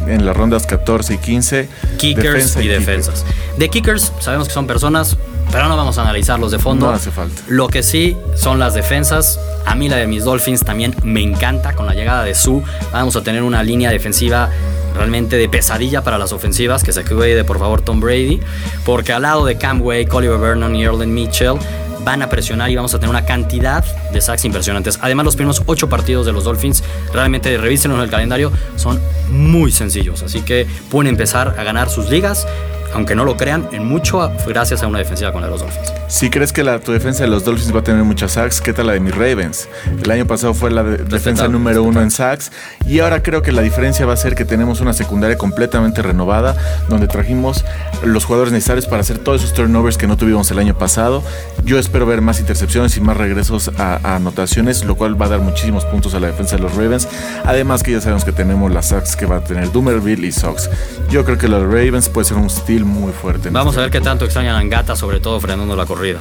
en 0.06 0.26
las 0.26 0.36
rondas 0.36 0.66
14 0.66 1.14
y 1.14 1.18
15. 1.18 1.68
Kickers 1.96 2.26
defensa 2.26 2.60
y 2.60 2.62
kicker. 2.64 2.78
defensas. 2.78 3.24
De 3.56 3.68
kickers, 3.70 4.12
sabemos 4.20 4.48
que 4.48 4.54
son 4.54 4.66
personas, 4.66 5.16
pero 5.50 5.66
no 5.68 5.76
vamos 5.78 5.96
a 5.96 6.02
analizarlos 6.02 6.50
de 6.50 6.58
fondo. 6.58 6.86
No 6.86 6.92
hace 6.92 7.10
falta. 7.10 7.40
Lo 7.48 7.68
que 7.68 7.82
sí 7.82 8.16
son 8.36 8.58
las 8.58 8.74
defensas. 8.74 9.40
A 9.64 9.74
mí 9.74 9.88
la 9.88 9.96
de 9.96 10.06
mis 10.06 10.24
Dolphins 10.24 10.62
también 10.62 10.94
me 11.02 11.22
encanta. 11.22 11.74
Con 11.74 11.86
la 11.86 11.94
llegada 11.94 12.22
de 12.22 12.34
Sue 12.34 12.62
vamos 12.92 13.16
a 13.16 13.22
tener 13.22 13.42
una 13.42 13.62
línea 13.62 13.90
defensiva 13.90 14.50
realmente 14.94 15.36
de 15.36 15.48
pesadilla 15.48 16.02
para 16.02 16.18
las 16.18 16.32
ofensivas. 16.32 16.82
Que 16.82 16.92
se 16.92 17.04
cuide 17.04 17.44
por 17.44 17.58
favor 17.58 17.82
Tom 17.82 18.00
Brady. 18.00 18.40
Porque 18.84 19.12
al 19.12 19.22
lado 19.22 19.44
de 19.44 19.56
Cam 19.56 19.82
Wake, 19.82 20.08
Oliver 20.12 20.38
Vernon 20.38 20.74
y 20.76 20.84
Erlen 20.84 21.12
Mitchell 21.12 21.58
van 22.04 22.22
a 22.22 22.28
presionar 22.28 22.70
y 22.70 22.76
vamos 22.76 22.94
a 22.94 22.98
tener 22.98 23.10
una 23.10 23.24
cantidad 23.24 23.84
de 24.12 24.20
sacks 24.20 24.44
impresionantes. 24.44 24.98
Además, 25.00 25.24
los 25.24 25.36
primeros 25.36 25.62
ocho 25.66 25.88
partidos 25.88 26.26
de 26.26 26.32
los 26.32 26.44
Dolphins, 26.44 26.84
realmente 27.12 27.56
revísenlos 27.56 27.98
en 27.98 28.04
el 28.04 28.10
calendario, 28.10 28.52
son 28.76 29.00
muy 29.30 29.72
sencillos. 29.72 30.22
Así 30.22 30.42
que 30.42 30.66
pueden 30.90 31.08
empezar 31.08 31.56
a 31.58 31.64
ganar 31.64 31.88
sus 31.88 32.10
ligas, 32.10 32.46
aunque 32.94 33.14
no 33.14 33.24
lo 33.24 33.36
crean, 33.36 33.68
en 33.72 33.84
mucho 33.86 34.30
gracias 34.46 34.82
a 34.82 34.86
una 34.86 34.98
defensiva 34.98 35.32
con 35.32 35.40
la 35.42 35.48
de 35.48 35.52
los 35.52 35.60
Dolphins. 35.60 35.92
Si 36.08 36.30
crees 36.30 36.52
que 36.52 36.62
la, 36.62 36.78
tu 36.78 36.92
defensa 36.92 37.24
de 37.24 37.28
los 37.30 37.44
Dolphins 37.44 37.74
va 37.74 37.80
a 37.80 37.84
tener 37.84 38.04
muchas 38.04 38.32
sacks, 38.32 38.60
¿qué 38.60 38.72
tal 38.72 38.86
la 38.86 38.92
de 38.92 39.00
mis 39.00 39.14
Ravens? 39.14 39.68
El 40.02 40.10
año 40.10 40.26
pasado 40.26 40.54
fue 40.54 40.70
la 40.70 40.82
de- 40.82 40.98
defensa 40.98 41.48
número 41.48 41.82
uno 41.82 42.00
en 42.02 42.10
sacks 42.10 42.52
y 42.86 43.00
ahora 43.00 43.22
creo 43.22 43.42
que 43.42 43.52
la 43.52 43.62
diferencia 43.62 44.06
va 44.06 44.12
a 44.14 44.16
ser 44.16 44.34
que 44.34 44.44
tenemos 44.44 44.80
una 44.80 44.92
secundaria 44.92 45.36
completamente 45.36 46.02
renovada 46.02 46.56
donde 46.88 47.08
trajimos 47.08 47.64
los 48.04 48.24
jugadores 48.24 48.52
necesarios 48.52 48.86
para 48.86 49.00
hacer 49.00 49.18
todos 49.18 49.42
esos 49.42 49.54
turnovers 49.54 49.96
que 49.98 50.06
no 50.06 50.16
tuvimos 50.16 50.50
el 50.50 50.58
año 50.58 50.76
pasado. 50.78 51.22
Yo 51.64 51.78
espero 51.78 52.06
ver 52.06 52.20
más 52.20 52.38
intercepciones 52.40 52.96
y 52.96 53.00
más 53.00 53.16
regresos 53.16 53.70
a, 53.78 53.98
a 54.02 54.16
anotaciones, 54.16 54.84
lo 54.84 54.94
cual 54.94 55.20
va 55.20 55.26
a 55.26 55.30
dar 55.30 55.40
muchísimos 55.40 55.84
puntos 55.84 56.14
a 56.14 56.20
la 56.20 56.28
defensa 56.28 56.56
de 56.56 56.62
los 56.62 56.74
Ravens. 56.74 57.08
Además 57.44 57.82
que 57.82 57.92
ya 57.92 58.00
sabemos 58.00 58.24
que 58.24 58.32
tenemos 58.32 58.70
las 58.72 58.86
sacks 58.88 59.16
que 59.16 59.26
va 59.26 59.36
a 59.36 59.40
tener 59.40 59.72
Dumerville 59.72 60.26
y 60.26 60.32
Sox. 60.32 60.70
Yo 61.10 61.24
creo 61.24 61.38
que 61.38 61.48
los 61.48 61.62
Ravens 61.64 62.08
puede 62.08 62.26
ser 62.26 62.36
un 62.36 62.50
muy 62.84 63.12
fuerte. 63.12 63.50
Vamos 63.50 63.72
este 63.72 63.80
a 63.80 63.82
ver 63.84 63.90
qué 63.90 64.00
tanto 64.00 64.24
extrañan 64.24 64.56
a 64.56 64.58
Angata, 64.58 64.96
sobre 64.96 65.20
todo 65.20 65.40
frenando 65.40 65.76
la 65.76 65.86
corrida. 65.86 66.20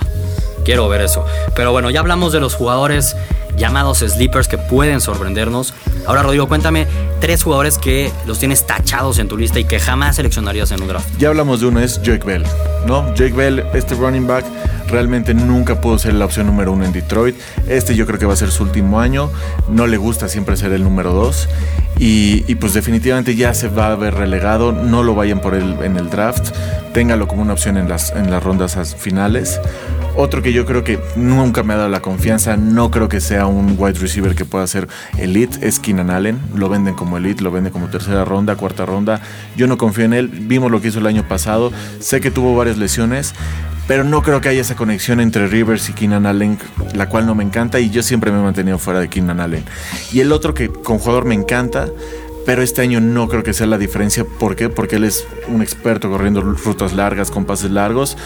Quiero 0.64 0.88
ver 0.88 1.02
eso. 1.02 1.26
Pero 1.56 1.72
bueno, 1.72 1.90
ya 1.90 2.00
hablamos 2.00 2.32
de 2.32 2.40
los 2.40 2.56
jugadores 2.56 3.16
llamados 3.58 4.00
sleepers 4.00 4.48
que 4.48 4.58
pueden 4.58 5.02
sorprendernos. 5.02 5.74
Ahora, 6.06 6.24
Rodrigo, 6.24 6.48
cuéntame 6.48 6.88
tres 7.22 7.44
jugadores 7.44 7.78
que 7.78 8.12
los 8.26 8.40
tienes 8.40 8.66
tachados 8.68 9.20
en 9.20 9.28
tu 9.28 9.38
lista 9.38 9.60
y 9.60 9.66
que 9.66 9.80
jamás 9.80 10.16
seleccionarías 10.18 10.72
en 10.72 10.82
un 10.82 10.88
draft. 10.90 11.08
Ya 11.18 11.30
hablamos 11.30 11.62
de 11.62 11.68
uno, 11.68 11.80
es 11.80 12.02
Jake 12.02 12.26
Bell, 12.26 12.44
¿no? 12.86 13.14
Jake 13.16 13.34
Bell, 13.34 13.64
este 13.74 13.96
running 13.96 14.28
back, 14.28 14.46
realmente 14.90 15.34
nunca 15.34 15.80
pudo 15.80 15.98
ser 15.98 16.14
la 16.16 16.26
opción 16.26 16.46
número 16.48 16.72
uno 16.74 16.84
en 16.86 16.92
Detroit. 16.92 17.36
Este 17.68 17.96
yo 17.96 18.06
creo 18.06 18.20
que 18.20 18.26
va 18.26 18.34
a 18.34 18.38
ser 18.38 18.52
su 18.52 18.64
último 18.64 19.00
año. 19.00 19.30
No 19.70 19.88
le 19.88 19.98
gusta 19.98 20.28
siempre 20.28 20.58
ser 20.58 20.74
el 20.74 20.84
número 20.84 21.14
dos. 21.14 21.48
Y, 22.00 22.44
y 22.52 22.56
pues 22.56 22.74
definitivamente 22.74 23.36
ya 23.36 23.54
se 23.54 23.70
va 23.70 23.92
a 23.92 23.96
ver 23.96 24.16
relegado. 24.16 24.72
No 24.72 25.04
lo 25.04 25.16
vayan 25.16 25.40
por 25.40 25.54
él 25.56 25.78
en 25.84 25.96
el 25.98 26.10
draft. 26.10 26.50
Téngalo 26.94 27.28
como 27.28 27.42
una 27.44 27.54
opción 27.54 27.78
en 27.78 27.88
las, 27.88 28.12
en 28.12 28.30
las 28.30 28.44
rondas 28.44 28.76
as- 28.78 28.96
finales. 28.96 29.60
Otro 30.16 30.44
que 30.44 30.54
yo 30.54 30.66
creo 30.66 30.84
que 30.84 31.00
nunca 31.16 31.64
me 31.64 31.74
ha 31.74 31.78
dado 31.78 31.90
la 31.90 32.02
confianza, 32.02 32.56
no 32.56 32.92
creo 32.92 33.10
que 33.10 33.20
sea 33.20 33.48
un 33.48 33.76
wide 33.80 33.98
receiver 34.00 34.36
que 34.36 34.46
pueda 34.46 34.68
ser 34.68 34.88
elite, 35.18 35.68
es 35.68 35.80
Keenan 35.80 36.12
Allen. 36.12 36.40
Lo 36.56 36.70
venden 36.70 36.94
como 36.94 37.18
elite, 37.18 37.44
lo 37.44 37.50
venden 37.50 37.74
como 37.74 37.88
tercera 37.88 38.24
ronda, 38.24 38.56
cuarta 38.56 38.86
ronda. 38.86 39.22
Yo 39.58 39.66
no 39.66 39.78
confío 39.78 40.06
en 40.06 40.14
él. 40.14 40.28
Vimos 40.28 40.70
lo 40.70 40.82
que 40.82 40.90
hizo 40.90 41.00
el 41.00 41.08
año 41.08 41.28
pasado. 41.28 41.72
Sé 42.00 42.22
que 42.22 42.30
tuvo 42.30 42.56
varias 42.56 42.78
lesiones, 42.78 43.34
pero 43.88 44.04
no 44.04 44.22
creo 44.22 44.40
que 44.40 44.50
haya 44.50 44.62
esa 44.62 44.76
conexión 44.76 45.20
entre 45.20 45.48
Rivers 45.48 45.90
y 45.90 45.94
Keenan 45.94 46.28
Allen, 46.28 46.60
la 46.94 47.10
cual 47.10 47.26
no 47.26 47.34
me 47.34 47.44
encanta 47.44 47.80
y 47.80 47.90
yo 47.90 48.04
siempre 48.04 48.32
me 48.32 48.40
he 48.40 48.44
mantenido 48.44 48.78
fuera 48.78 49.00
de 49.00 49.10
Keenan 49.10 49.40
Allen. 49.40 49.64
Y 50.12 50.20
el 50.20 50.32
otro 50.32 50.54
que 50.54 50.70
con 50.70 51.00
jugador 51.00 51.26
me 51.26 51.34
encanta, 51.34 51.88
pero 52.46 52.62
este 52.62 52.82
año 52.82 53.00
no 53.00 53.28
creo 53.30 53.44
que 53.44 53.54
sea 53.54 53.68
la 53.68 53.78
diferencia. 53.78 54.26
¿Por 54.26 54.56
qué? 54.56 54.70
Porque 54.70 54.98
él 54.98 55.04
es 55.04 55.26
un 55.48 55.62
experto 55.62 56.10
corriendo 56.10 56.42
rutas 56.42 56.94
largas 56.94 57.32
con 57.32 57.46
pases 57.46 57.72
largos, 57.72 58.18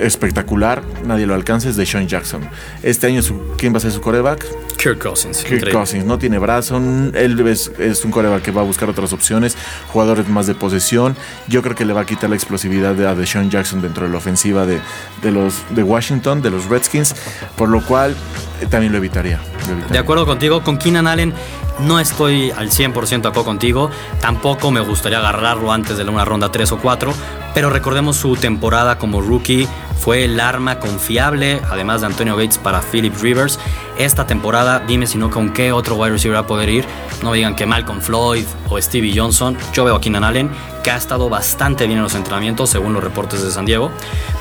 espectacular, 0.00 0.82
nadie 1.04 1.26
lo 1.26 1.34
alcanza, 1.34 1.68
es 1.68 1.76
de 1.76 1.86
Sean 1.86 2.08
Jackson. 2.08 2.42
Este 2.82 3.06
año, 3.06 3.22
su- 3.22 3.40
¿quién 3.56 3.72
va 3.74 3.78
a 3.78 3.80
ser 3.80 3.92
su 3.92 4.00
coreback? 4.00 4.44
Kirk 4.78 4.98
Cousins. 4.98 5.38
Kirk 5.38 5.54
increíble. 5.54 5.72
Cousins 5.72 6.04
no 6.04 6.18
tiene 6.18 6.38
brazo. 6.38 6.76
Él 6.76 7.46
es, 7.46 7.70
es 7.78 8.04
un 8.04 8.10
coreback 8.10 8.42
que 8.42 8.50
va 8.50 8.62
a 8.62 8.64
buscar 8.64 8.88
otras 8.88 9.12
opciones, 9.12 9.56
jugadores 9.92 10.28
más 10.28 10.46
de 10.46 10.54
posesión. 10.54 11.16
Yo 11.48 11.62
creo 11.62 11.74
que 11.74 11.84
le 11.84 11.92
va 11.92 12.02
a 12.02 12.06
quitar 12.06 12.30
la 12.30 12.36
explosividad 12.36 12.94
de, 12.94 13.06
a 13.06 13.14
Deshaun 13.14 13.50
Jackson 13.50 13.82
dentro 13.82 14.06
de 14.06 14.12
la 14.12 14.18
ofensiva 14.18 14.64
de, 14.64 14.80
de 15.22 15.30
los, 15.30 15.62
de 15.70 15.82
Washington, 15.82 16.40
de 16.40 16.50
los 16.50 16.66
Redskins, 16.66 17.14
por 17.56 17.68
lo 17.68 17.82
cual 17.82 18.14
eh, 18.60 18.66
también 18.66 18.92
lo 18.92 18.98
evitaría, 18.98 19.40
lo 19.66 19.72
evitaría. 19.72 19.92
De 19.92 19.98
acuerdo 19.98 20.24
contigo, 20.24 20.62
con 20.62 20.78
Keenan 20.78 21.06
Allen 21.06 21.34
no 21.80 22.00
estoy 22.00 22.50
al 22.50 22.70
100% 22.70 23.08
de 23.08 23.28
acuerdo 23.28 23.44
contigo. 23.44 23.90
Tampoco 24.20 24.70
me 24.70 24.80
gustaría 24.80 25.18
agarrarlo 25.18 25.72
antes 25.72 25.96
de 25.96 26.04
una 26.04 26.24
ronda 26.24 26.50
3 26.50 26.72
o 26.72 26.78
4. 26.78 27.12
Pero 27.54 27.70
recordemos 27.70 28.16
su 28.16 28.36
temporada 28.36 28.98
como 28.98 29.20
rookie. 29.20 29.68
Fue 29.98 30.24
el 30.24 30.40
arma 30.40 30.78
confiable, 30.78 31.60
además 31.70 32.00
de 32.00 32.06
Antonio 32.06 32.36
Gates, 32.36 32.58
para 32.58 32.80
Philip 32.80 33.14
Rivers. 33.20 33.58
Esta 33.98 34.26
temporada, 34.26 34.80
dime 34.86 35.06
si 35.06 35.18
no 35.18 35.30
con 35.30 35.52
qué 35.52 35.72
otro 35.72 35.96
wide 35.96 36.12
receiver 36.12 36.36
va 36.36 36.42
a 36.42 36.46
poder 36.46 36.68
ir. 36.68 36.84
No 37.22 37.32
digan 37.32 37.56
que 37.56 37.66
Malcolm 37.66 38.00
Floyd 38.00 38.44
o 38.68 38.80
Stevie 38.80 39.12
Johnson. 39.14 39.56
Yo 39.72 39.84
veo 39.84 39.96
a 39.96 40.00
Keenan 40.00 40.24
Allen, 40.24 40.50
que 40.84 40.90
ha 40.90 40.96
estado 40.96 41.28
bastante 41.28 41.86
bien 41.86 41.98
en 41.98 42.04
los 42.04 42.14
entrenamientos, 42.14 42.70
según 42.70 42.94
los 42.94 43.02
reportes 43.02 43.42
de 43.42 43.50
San 43.50 43.66
Diego. 43.66 43.90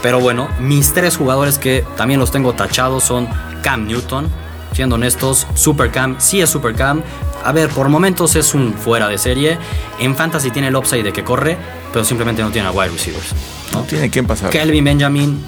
Pero 0.01 0.19
bueno, 0.19 0.47
mis 0.59 0.93
tres 0.93 1.17
jugadores 1.17 1.57
que 1.57 1.83
también 1.97 2.19
los 2.19 2.31
tengo 2.31 2.53
tachados 2.53 3.03
son 3.03 3.27
Cam 3.63 3.87
Newton, 3.87 4.29
siendo 4.73 4.95
honestos, 4.95 5.47
Supercam 5.53 6.15
sí 6.19 6.41
es 6.41 6.49
Supercam. 6.49 7.01
A 7.43 7.51
ver, 7.51 7.69
por 7.69 7.89
momentos 7.89 8.35
es 8.35 8.53
un 8.53 8.73
fuera 8.73 9.07
de 9.07 9.17
serie. 9.17 9.57
En 9.99 10.15
Fantasy 10.15 10.51
tiene 10.51 10.67
el 10.67 10.75
upside 10.75 11.03
de 11.03 11.13
que 11.13 11.23
corre, 11.23 11.57
pero 11.93 12.03
simplemente 12.03 12.41
no 12.41 12.51
tiene 12.51 12.67
a 12.67 12.71
wide 12.71 12.89
receivers. 12.89 13.33
No 13.71 13.83
tiene 13.83 14.09
quién 14.09 14.25
pasar. 14.25 14.49
Kelvin 14.49 14.83
Benjamin 14.83 15.45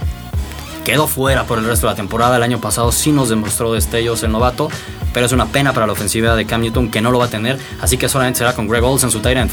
quedó 0.89 1.05
fuera 1.05 1.43
por 1.43 1.59
el 1.59 1.65
resto 1.65 1.85
de 1.85 1.93
la 1.93 1.95
temporada. 1.95 2.37
El 2.37 2.41
año 2.41 2.59
pasado 2.59 2.91
sí 2.91 3.11
nos 3.11 3.29
demostró 3.29 3.73
destellos 3.73 4.23
el 4.23 4.31
novato, 4.31 4.69
pero 5.13 5.27
es 5.27 5.31
una 5.31 5.45
pena 5.45 5.71
para 5.71 5.85
la 5.85 5.93
ofensiva 5.93 6.35
de 6.35 6.47
Cam 6.47 6.61
Newton 6.61 6.89
que 6.89 6.99
no 6.99 7.11
lo 7.11 7.19
va 7.19 7.25
a 7.25 7.29
tener. 7.29 7.59
Así 7.79 7.95
que 7.95 8.09
solamente 8.09 8.39
será 8.39 8.53
con 8.53 8.67
Greg 8.67 8.83
Olsen, 8.83 9.11
su 9.11 9.19
tight. 9.19 9.51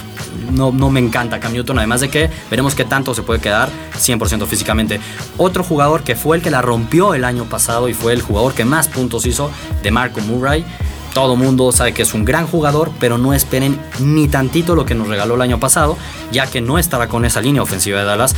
No, 0.50 0.72
no 0.72 0.88
me 0.88 0.98
encanta 0.98 1.38
Cam 1.38 1.52
Newton, 1.52 1.76
además 1.76 2.00
de 2.00 2.08
que 2.08 2.30
veremos 2.48 2.74
qué 2.74 2.86
tanto 2.86 3.14
se 3.14 3.22
puede 3.22 3.38
quedar 3.38 3.68
100% 3.98 4.46
físicamente. 4.46 4.98
Otro 5.36 5.62
jugador 5.62 6.04
que 6.04 6.16
fue 6.16 6.38
el 6.38 6.42
que 6.42 6.50
la 6.50 6.62
rompió 6.62 7.12
el 7.12 7.22
año 7.22 7.44
pasado 7.44 7.90
y 7.90 7.92
fue 7.92 8.14
el 8.14 8.22
jugador 8.22 8.54
que 8.54 8.64
más 8.64 8.88
puntos 8.88 9.26
hizo 9.26 9.50
de 9.82 9.90
Marco 9.90 10.22
Murray. 10.22 10.64
Todo 11.12 11.36
mundo 11.36 11.70
sabe 11.70 11.92
que 11.92 12.00
es 12.00 12.14
un 12.14 12.24
gran 12.24 12.46
jugador, 12.46 12.90
pero 12.98 13.18
no 13.18 13.34
esperen 13.34 13.78
ni 13.98 14.28
tantito 14.28 14.74
lo 14.74 14.86
que 14.86 14.94
nos 14.94 15.08
regaló 15.08 15.34
el 15.34 15.42
año 15.42 15.60
pasado, 15.60 15.98
ya 16.32 16.46
que 16.46 16.62
no 16.62 16.78
estará 16.78 17.08
con 17.08 17.26
esa 17.26 17.42
línea 17.42 17.62
ofensiva 17.62 17.98
de 17.98 18.06
Dallas. 18.06 18.34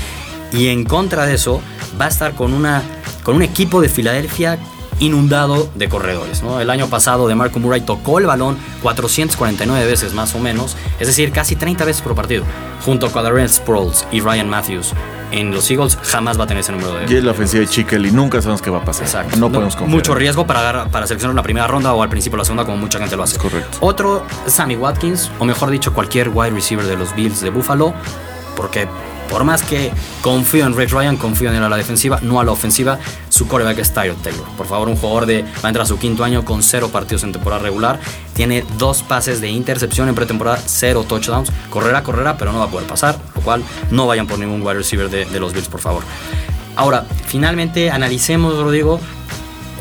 Y 0.53 0.69
en 0.69 0.85
contra 0.85 1.27
de 1.27 1.35
eso, 1.35 1.61
va 2.01 2.07
a 2.07 2.09
estar 2.09 2.35
con, 2.35 2.53
una, 2.55 2.83
con 3.23 3.37
un 3.37 3.43
equipo 3.43 3.81
de 3.81 3.89
Filadelfia 3.89 4.59
inundado 5.01 5.69
de 5.77 5.89
corredores. 5.89 6.43
¿no? 6.43 6.61
El 6.61 6.71
año 6.71 6.89
pasado 6.89 7.29
de 7.29 7.35
Marco 7.37 7.61
Murray 7.61 7.83
tocó 7.83 8.19
el 8.19 8.27
balón 8.27 8.57
449 8.83 9.87
veces 9.87 10.13
más 10.13 10.35
o 10.35 10.39
menos, 10.41 10.77
es 10.99 11.07
decir, 11.07 11.31
casi 11.31 11.55
30 11.55 11.85
veces 11.85 12.03
por 12.03 12.15
partido, 12.17 12.45
junto 12.85 13.11
con 13.13 13.23
Darrell 13.23 13.49
Sproles 13.49 14.07
y 14.11 14.21
Ryan 14.21 14.49
Matthews. 14.49 14.93
En 15.31 15.51
los 15.53 15.71
Eagles 15.71 15.99
jamás 16.03 16.41
va 16.41 16.45
a 16.45 16.47
tener 16.47 16.63
ese 16.63 16.73
número 16.73 16.95
de... 16.95 17.13
Y 17.13 17.17
es 17.17 17.23
la 17.23 17.33
ofensiva 17.33 17.61
de 17.61 17.69
Chikel 17.69 18.07
y 18.07 18.11
nunca 18.11 18.41
sabemos 18.41 18.63
qué 18.63 18.71
va 18.71 18.79
a 18.79 18.85
pasar. 18.85 19.05
Exacto. 19.05 19.37
No, 19.37 19.53
podemos 19.53 19.77
confiar. 19.77 19.95
Mucho 19.95 20.15
riesgo 20.15 20.47
para, 20.47 20.61
agarrar- 20.61 20.91
para 20.91 21.07
seleccionar 21.07 21.33
en 21.33 21.37
la 21.37 21.43
primera 21.43 21.67
ronda 21.67 21.93
o 21.93 22.03
al 22.03 22.09
principio 22.09 22.37
de 22.37 22.41
la 22.41 22.45
segunda, 22.47 22.65
como 22.65 22.79
mucha 22.79 22.99
gente 22.99 23.15
lo 23.15 23.23
hace. 23.25 23.35
Es 23.37 23.39
correcto. 23.43 23.77
Otro, 23.83 24.25
Sammy 24.47 24.77
Watkins, 24.77 25.31
o 25.39 25.45
mejor 25.45 25.69
dicho, 25.71 25.93
cualquier 25.93 26.31
wide 26.31 26.51
receiver 26.51 26.87
de 26.87 26.97
los 26.97 27.15
Bills 27.15 27.43
de 27.43 27.51
Buffalo, 27.51 27.93
porque 28.57 28.89
por 29.29 29.45
más 29.45 29.63
que 29.63 29.91
confío 30.23 30.67
en 30.67 30.75
Rex 30.75 30.93
Ryan, 30.93 31.17
confío 31.17 31.51
en 31.51 31.57
él 31.57 31.63
a 31.63 31.69
la 31.69 31.77
defensiva, 31.77 32.19
no 32.23 32.41
a 32.41 32.45
la 32.45 32.53
ofensiva, 32.53 32.99
su 33.29 33.47
coreback 33.47 33.79
es 33.79 33.93
Tyler 33.93 34.17
Taylor. 34.17 34.45
Por 34.57 34.67
favor, 34.67 34.89
un 34.89 34.97
jugador 34.97 35.27
de 35.27 35.43
va 35.43 35.49
a 35.65 35.69
entrar 35.69 35.83
a 35.83 35.87
su 35.87 35.99
quinto 35.99 36.25
año 36.25 36.45
con 36.45 36.63
cero 36.63 36.89
partidos 36.91 37.25
en 37.25 37.33
temporada 37.33 37.63
regular, 37.63 38.01
tiene 38.35 38.65
dos 38.79 39.03
pases 39.03 39.41
de 39.41 39.49
intercepción 39.49 40.09
en 40.09 40.15
pretemporada, 40.15 40.59
cero 40.65 41.05
touchdowns, 41.07 41.51
correrá, 41.71 42.03
correrá, 42.03 42.37
pero 42.37 42.53
no 42.53 42.59
va 42.59 42.67
a 42.67 42.71
poder 42.71 42.87
pasar, 42.87 43.19
lo 43.35 43.43
cual 43.43 43.63
no 43.91 44.07
vayan 44.07 44.27
por 44.27 44.39
ningún 44.39 44.63
wide 44.63 44.75
receiver 44.75 45.09
de, 45.11 45.25
de 45.25 45.41
los 45.41 45.53
Bills, 45.53 45.69
por 45.69 45.81
favor. 45.81 46.03
Ahora, 46.77 47.05
finalmente 47.27 47.91
analicemos, 47.91 48.57
Rodrigo, 48.57 49.01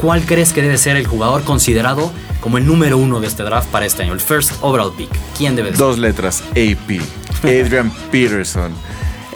¿cuál 0.01 0.23
crees 0.23 0.51
que 0.51 0.61
debe 0.61 0.77
ser 0.77 0.97
el 0.97 1.05
jugador 1.05 1.43
considerado 1.43 2.11
como 2.41 2.57
el 2.57 2.65
número 2.65 2.97
uno 2.97 3.19
de 3.19 3.27
este 3.27 3.43
draft 3.43 3.69
para 3.69 3.85
este 3.85 4.03
año? 4.03 4.13
El 4.13 4.19
first 4.19 4.51
overall 4.61 4.91
pick. 4.97 5.09
¿Quién 5.37 5.55
debe 5.55 5.69
ser? 5.69 5.77
Dos 5.77 5.99
letras, 5.99 6.43
AP. 6.51 7.01
Adrian 7.43 7.91
Peterson. 8.11 8.73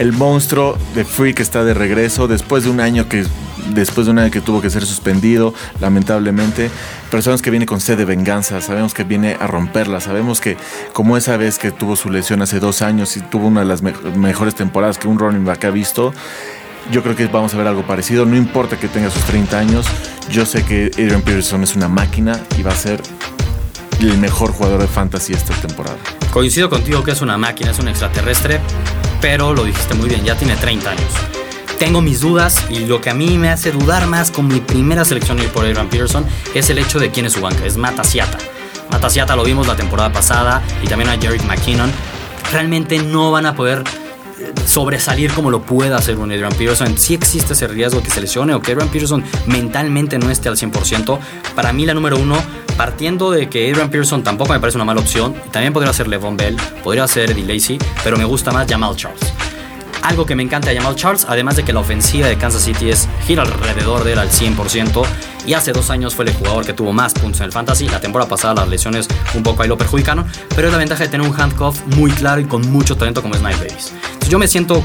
El 0.01 0.13
monstruo 0.13 0.75
de 0.96 1.05
que 1.36 1.43
está 1.43 1.63
de 1.63 1.75
regreso 1.75 2.27
después 2.27 2.63
de 2.63 2.72
un 2.72 2.79
año 2.79 3.08
que 3.08 3.24
después 3.70 4.08
de 4.08 4.12
un 4.12 4.17
año 4.17 4.31
que 4.31 4.41
tuvo 4.41 4.60
que 4.60 4.72
ser 4.72 4.84
suspendido, 4.84 5.53
lamentablemente. 5.79 6.72
Pero 7.12 7.22
sabemos 7.22 7.43
que 7.43 7.51
viene 7.51 7.67
con 7.67 7.79
sed 7.79 8.00
de 8.00 8.05
venganza, 8.05 8.60
sabemos 8.62 8.96
que 8.96 9.03
viene 9.03 9.38
a 9.39 9.46
romperla, 9.46 10.00
sabemos 10.01 10.41
que 10.41 10.58
como 10.93 11.17
esa 11.17 11.38
vez 11.38 11.60
que 11.60 11.70
tuvo 11.70 11.96
su 11.96 12.10
lesión 12.10 12.41
hace 12.41 12.60
dos 12.60 12.81
años 12.81 13.15
y 13.15 13.22
tuvo 13.22 13.46
una 13.46 13.60
de 13.60 13.67
las 13.67 13.84
me- 13.84 13.93
mejores 14.15 14.55
temporadas 14.55 14.98
que 14.98 15.08
un 15.08 15.20
running 15.20 15.46
back 15.46 15.65
ha 15.65 15.70
visto, 15.70 16.15
yo 16.91 17.03
creo 17.03 17.15
que 17.15 17.27
vamos 17.27 17.53
a 17.53 17.58
ver 17.58 17.67
algo 17.67 17.84
parecido. 17.86 18.25
No 18.25 18.36
importa 18.36 18.77
que 18.79 18.88
tenga 18.88 19.12
sus 19.12 19.22
30 19.25 19.60
años, 19.60 19.86
yo 20.31 20.48
sé 20.48 20.65
que 20.65 20.89
Adrian 20.96 21.22
Peterson 21.22 21.62
es 21.62 21.75
una 21.75 21.88
máquina 21.89 22.39
y 22.58 22.63
va 22.63 22.72
a 22.72 22.75
ser 22.75 23.00
el 24.00 24.17
mejor 24.17 24.51
jugador 24.51 24.81
de 24.81 24.88
fantasy 24.88 25.34
esta 25.34 25.53
temporada. 25.62 25.98
Coincido 26.34 26.72
contigo 26.72 27.03
que 27.03 27.12
es 27.12 27.22
una 27.22 27.38
máquina, 27.38 27.70
es 27.70 27.77
un 27.77 27.88
extraterrestre, 27.88 28.60
pero 29.22 29.54
lo 29.54 29.63
dijiste 29.63 29.94
muy 29.94 30.10
bien, 30.10 30.25
ya 30.25 30.36
tiene 30.36 30.56
30 30.56 30.90
años. 30.90 31.12
Tengo 31.78 32.01
mis 32.01 32.20
dudas 32.20 32.66
y 32.70 32.86
lo 32.86 33.01
que 33.01 33.10
a 33.10 33.13
mí 33.13 33.38
me 33.38 33.50
hace 33.50 33.72
dudar 33.72 34.06
más 34.08 34.30
con 34.30 34.48
mi 34.48 34.60
primera 34.60 35.06
selección 35.06 35.38
por 35.54 35.66
Adrian 35.66 35.90
Peterson 35.90 36.25
es 36.54 36.70
el 36.70 36.78
hecho 36.78 37.00
de 37.00 37.10
quién 37.12 37.25
es 37.25 37.34
su 37.34 37.42
banca, 37.42 37.66
es 37.66 37.78
Matt 37.78 38.00
Asiata. 38.00 38.38
Matt 38.92 39.06
Asiata 39.06 39.36
lo 39.36 39.44
vimos 39.44 39.68
la 39.68 39.75
temporada 39.75 40.12
pasada 40.12 40.62
y 40.84 40.88
también 40.88 41.10
a 41.10 41.20
Jerick 41.20 41.44
McKinnon. 41.44 41.92
Realmente 42.51 43.00
no 43.00 43.32
van 43.32 43.46
a 43.46 43.56
poder 43.56 43.84
eh, 44.40 44.54
sobresalir 44.66 45.32
como 45.34 45.50
lo 45.50 45.62
pueda 45.63 45.98
hacer 45.98 46.18
un 46.18 46.32
Adrian 46.32 46.51
Peterson. 46.51 46.98
Sí 46.98 47.13
existe 47.13 47.54
ese 47.54 47.68
riesgo 47.68 48.04
que 48.04 48.12
se 48.12 48.22
lesione 48.22 48.54
o 48.54 48.62
que 48.62 48.74
Adrian 48.74 48.90
Peterson 48.90 49.24
mentalmente 49.48 50.20
no 50.20 50.30
esté 50.30 50.50
al 50.50 50.58
100%. 50.58 51.20
Para 51.56 51.74
mí 51.74 51.86
la 51.86 51.94
número 51.94 52.18
uno, 52.18 52.36
partiendo 52.81 53.29
de 53.29 53.47
que 53.47 53.69
Adrian 53.69 53.91
Peterson 53.91 54.23
tampoco 54.23 54.53
me 54.53 54.59
parece 54.59 54.75
una 54.75 54.85
mala 54.85 55.01
opción, 55.01 55.35
también 55.51 55.71
podría 55.71 55.93
ser 55.93 56.07
Levon 56.07 56.35
Bell, 56.35 56.57
podría 56.83 57.07
ser 57.07 57.29
Eddie 57.29 57.45
Lacy, 57.45 57.77
pero 58.03 58.17
me 58.17 58.25
gusta 58.25 58.50
más 58.50 58.65
Jamal 58.67 58.95
Charles. 58.95 59.21
Algo 60.01 60.25
que 60.25 60.35
me 60.35 60.41
encanta 60.41 60.69
de 60.69 60.77
Jamal 60.77 60.95
Charles, 60.95 61.27
además 61.29 61.57
de 61.57 61.63
que 61.63 61.73
la 61.73 61.81
ofensiva 61.81 62.25
de 62.25 62.39
Kansas 62.39 62.63
City 62.63 62.89
es 62.89 63.07
gira 63.27 63.43
alrededor 63.43 64.03
de 64.03 64.13
él 64.13 64.17
al 64.17 64.31
100%, 64.31 65.05
y 65.45 65.53
hace 65.53 65.73
dos 65.73 65.91
años 65.91 66.15
fue 66.15 66.25
el 66.25 66.33
jugador 66.33 66.65
que 66.65 66.73
tuvo 66.73 66.91
más 66.91 67.13
puntos 67.13 67.41
en 67.41 67.45
el 67.45 67.51
fantasy. 67.51 67.88
La 67.88 68.00
temporada 68.00 68.27
pasada 68.27 68.55
las 68.55 68.67
lesiones 68.67 69.07
un 69.35 69.43
poco 69.43 69.61
ahí 69.61 69.69
lo 69.69 69.77
perjudicaron, 69.77 70.25
pero 70.55 70.69
es 70.69 70.71
la 70.71 70.79
ventaja 70.79 71.03
de 71.03 71.09
tener 71.09 71.29
un 71.29 71.39
handcuff 71.39 71.85
muy 71.95 72.09
claro 72.09 72.41
y 72.41 72.45
con 72.45 72.67
mucho 72.71 72.97
talento 72.97 73.21
como 73.21 73.35
Knight 73.35 73.57
Davis. 73.57 73.93
Entonces 74.05 74.29
yo 74.29 74.39
me 74.39 74.47
siento 74.47 74.83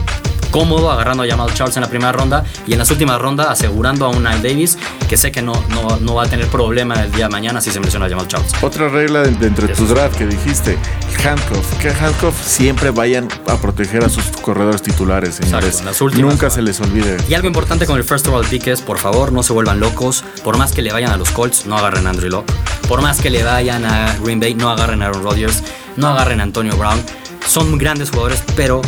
cómodo 0.57 0.91
agarrando 0.91 1.23
a 1.23 1.27
Jamal 1.27 1.53
Charles 1.53 1.77
en 1.77 1.83
la 1.83 1.89
primera 1.91 2.13
ronda 2.13 2.43
y 2.67 2.73
en 2.73 2.79
las 2.79 2.91
últimas 2.91 3.21
rondas 3.21 3.49
asegurando 3.51 4.07
a 4.07 4.09
un 4.09 4.21
Knight 4.21 4.43
Davis 4.43 4.79
que 5.07 5.19
sé 5.19 5.31
que 5.31 5.43
no, 5.43 5.53
no, 5.69 5.99
no 6.01 6.15
va 6.15 6.23
a 6.25 6.29
tener 6.29 6.47
problema 6.47 6.95
el 6.95 7.13
día 7.13 7.27
de 7.27 7.31
mañana 7.31 7.61
si 7.61 7.71
se 7.71 7.79
menciona 7.79 8.07
a 8.07 8.09
Jamal 8.09 8.27
Charles. 8.27 8.51
Otra 8.63 8.89
regla 8.89 9.21
de- 9.21 9.51
de 9.51 9.69
tu 9.75 9.87
draft 9.87 10.17
que 10.17 10.25
dijiste, 10.27 10.79
handcuff. 11.23 11.75
Que 11.83 11.91
handcuff 11.91 12.35
siempre 12.43 12.91
vayan 12.91 13.29
a 13.51 13.57
proteger 13.59 14.03
a 14.03 14.09
sus 14.09 14.25
corredores 14.41 14.81
titulares, 14.81 15.35
señores. 15.35 15.81
Exacto, 15.81 16.05
últimas, 16.07 16.31
Nunca 16.33 16.47
¿no? 16.47 16.55
se 16.55 16.63
les 16.63 16.81
olvide. 16.81 17.19
Y 17.29 17.35
algo 17.35 17.49
importante 17.49 17.85
con 17.85 17.99
el 17.99 18.05
first 18.05 18.27
overall 18.29 18.47
pick 18.47 18.67
es, 18.69 18.81
por 18.81 18.99
favor, 18.99 19.33
no 19.33 19.43
se 19.43 19.53
vuelvan 19.53 19.79
locos. 19.79 20.25
Por 20.43 20.57
más 20.57 20.73
que 20.73 20.81
le 20.81 20.91
vayan 20.91 21.11
a 21.13 21.19
los 21.19 21.29
Colts, 21.33 21.67
no 21.67 21.77
agarren 21.77 22.07
a 22.07 22.11
Andrew 22.11 22.31
Locke. 22.31 22.51
Por 22.89 23.03
más 23.03 23.21
que 23.21 23.29
le 23.29 23.43
vayan 23.45 23.85
a 23.85 24.17
Green 24.23 24.41
Bay, 24.41 24.55
no 24.55 24.71
agarren 24.71 25.03
a 25.03 25.09
Aaron 25.09 25.23
Rodgers. 25.23 25.63
No 25.97 26.09
agarren 26.09 26.41
a 26.41 26.45
Antonio 26.45 26.75
Brown. 26.79 26.99
Son 27.47 27.77
grandes 27.77 28.09
jugadores, 28.09 28.43
pero 28.57 28.81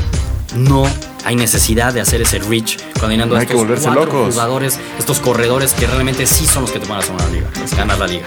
no 0.57 0.85
hay 1.29 1.37
necesidad 1.37 1.93
de 1.93 2.01
hacer 2.01 2.23
ese 2.23 2.39
reach 2.39 2.79
coordinando 2.99 3.35
No 3.35 3.41
a 3.41 3.43
estos 3.45 3.63
cuatro 3.67 3.93
locos. 3.93 4.33
jugadores, 4.35 4.79
estos 4.99 5.21
corredores 5.21 5.75
que 5.75 5.87
realmente 5.87 6.27
sí 6.27 6.47
son 6.47 6.63
los 6.63 6.71
que 6.73 6.81
te 6.81 6.89
van 6.89 6.97
a 6.97 7.01
hacer 7.01 7.15
una 7.15 7.27
liga, 7.27 7.51
ganar 7.77 7.99
la 7.99 8.07
liga. 8.07 8.25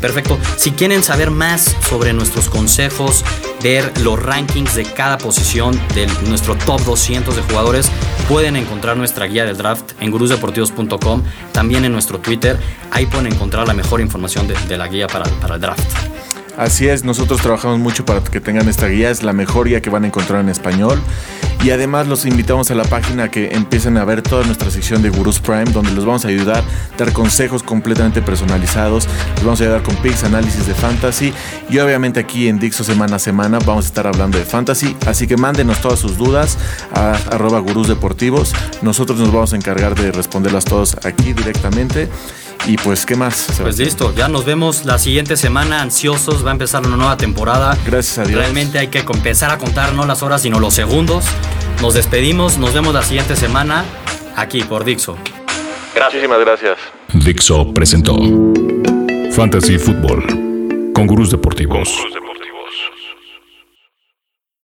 Perfecto. 0.00 0.38
Si 0.56 0.70
quieren 0.70 1.02
saber 1.02 1.30
más 1.30 1.76
sobre 1.86 2.14
nuestros 2.14 2.48
consejos, 2.48 3.26
ver 3.62 3.92
los 4.00 4.18
rankings 4.22 4.74
de 4.74 4.84
cada 4.84 5.18
posición 5.18 5.78
de 5.94 6.06
nuestro 6.30 6.54
top 6.56 6.80
200 6.80 7.36
de 7.36 7.42
jugadores, 7.42 7.90
pueden 8.26 8.56
encontrar 8.56 8.96
nuestra 8.96 9.26
guía 9.26 9.44
del 9.44 9.58
draft 9.58 9.92
en 10.00 10.10
gurusdeportivos.com, 10.10 11.22
también 11.52 11.84
en 11.84 11.92
nuestro 11.92 12.20
Twitter. 12.20 12.58
Ahí 12.90 13.04
pueden 13.04 13.26
encontrar 13.26 13.68
la 13.68 13.74
mejor 13.74 14.00
información 14.00 14.48
de, 14.48 14.54
de 14.66 14.78
la 14.78 14.88
guía 14.88 15.08
para, 15.08 15.26
para 15.42 15.56
el 15.56 15.60
draft. 15.60 15.84
Así 16.56 16.88
es, 16.88 17.04
nosotros 17.04 17.40
trabajamos 17.40 17.78
mucho 17.78 18.04
para 18.04 18.20
que 18.22 18.40
tengan 18.40 18.68
esta 18.68 18.86
guía, 18.88 19.10
es 19.10 19.22
la 19.22 19.32
mejor 19.32 19.68
guía 19.68 19.80
que 19.80 19.88
van 19.88 20.04
a 20.04 20.08
encontrar 20.08 20.40
en 20.40 20.48
español. 20.48 21.00
Y 21.62 21.70
además 21.70 22.06
los 22.06 22.24
invitamos 22.24 22.70
a 22.70 22.74
la 22.74 22.84
página 22.84 23.30
que 23.30 23.50
empiecen 23.54 23.98
a 23.98 24.04
ver 24.04 24.22
toda 24.22 24.44
nuestra 24.44 24.70
sección 24.70 25.02
de 25.02 25.10
Gurus 25.10 25.40
Prime, 25.40 25.66
donde 25.66 25.92
los 25.92 26.06
vamos 26.06 26.24
a 26.24 26.28
ayudar, 26.28 26.64
dar 26.96 27.12
consejos 27.12 27.62
completamente 27.62 28.22
personalizados, 28.22 29.06
los 29.36 29.44
vamos 29.44 29.60
a 29.60 29.64
ayudar 29.64 29.82
con 29.82 29.94
picks, 29.96 30.24
análisis 30.24 30.66
de 30.66 30.74
fantasy. 30.74 31.34
Y 31.68 31.78
obviamente 31.78 32.18
aquí 32.18 32.48
en 32.48 32.58
Dixo 32.58 32.82
semana 32.82 33.16
a 33.16 33.18
semana 33.18 33.58
vamos 33.66 33.84
a 33.84 33.88
estar 33.88 34.06
hablando 34.06 34.38
de 34.38 34.44
fantasy, 34.44 34.96
así 35.06 35.26
que 35.26 35.36
mándenos 35.36 35.80
todas 35.80 35.98
sus 35.98 36.16
dudas 36.16 36.56
a 36.94 37.12
arroba 37.30 37.58
gurús 37.60 37.88
deportivos. 37.88 38.54
Nosotros 38.80 39.18
nos 39.18 39.30
vamos 39.30 39.52
a 39.52 39.56
encargar 39.56 39.94
de 39.94 40.12
responderlas 40.12 40.64
todas 40.64 40.96
aquí 41.04 41.34
directamente. 41.34 42.08
Y 42.66 42.76
pues, 42.76 43.06
¿qué 43.06 43.16
más? 43.16 43.58
Pues 43.60 43.78
listo, 43.78 44.14
ya 44.14 44.28
nos 44.28 44.44
vemos 44.44 44.84
la 44.84 44.98
siguiente 44.98 45.36
semana, 45.36 45.80
ansiosos, 45.80 46.44
va 46.44 46.50
a 46.50 46.52
empezar 46.52 46.86
una 46.86 46.96
nueva 46.96 47.16
temporada. 47.16 47.76
Gracias 47.86 48.18
a 48.18 48.24
Dios. 48.24 48.38
Realmente 48.38 48.78
hay 48.78 48.88
que 48.88 48.98
empezar 48.98 49.50
a 49.50 49.58
contar 49.58 49.92
no 49.94 50.06
las 50.06 50.22
horas, 50.22 50.42
sino 50.42 50.60
los 50.60 50.74
segundos. 50.74 51.24
Nos 51.80 51.94
despedimos, 51.94 52.58
nos 52.58 52.74
vemos 52.74 52.94
la 52.94 53.02
siguiente 53.02 53.36
semana 53.36 53.84
aquí 54.36 54.62
por 54.62 54.84
Dixo. 54.84 55.16
Gracias. 55.94 56.22
Muchísimas 56.22 56.40
gracias. 56.40 56.78
Dixo 57.14 57.72
presentó 57.72 58.16
Fantasy 59.32 59.78
Football 59.78 60.92
con 60.92 61.06
gurús 61.06 61.30
deportivos. 61.30 61.88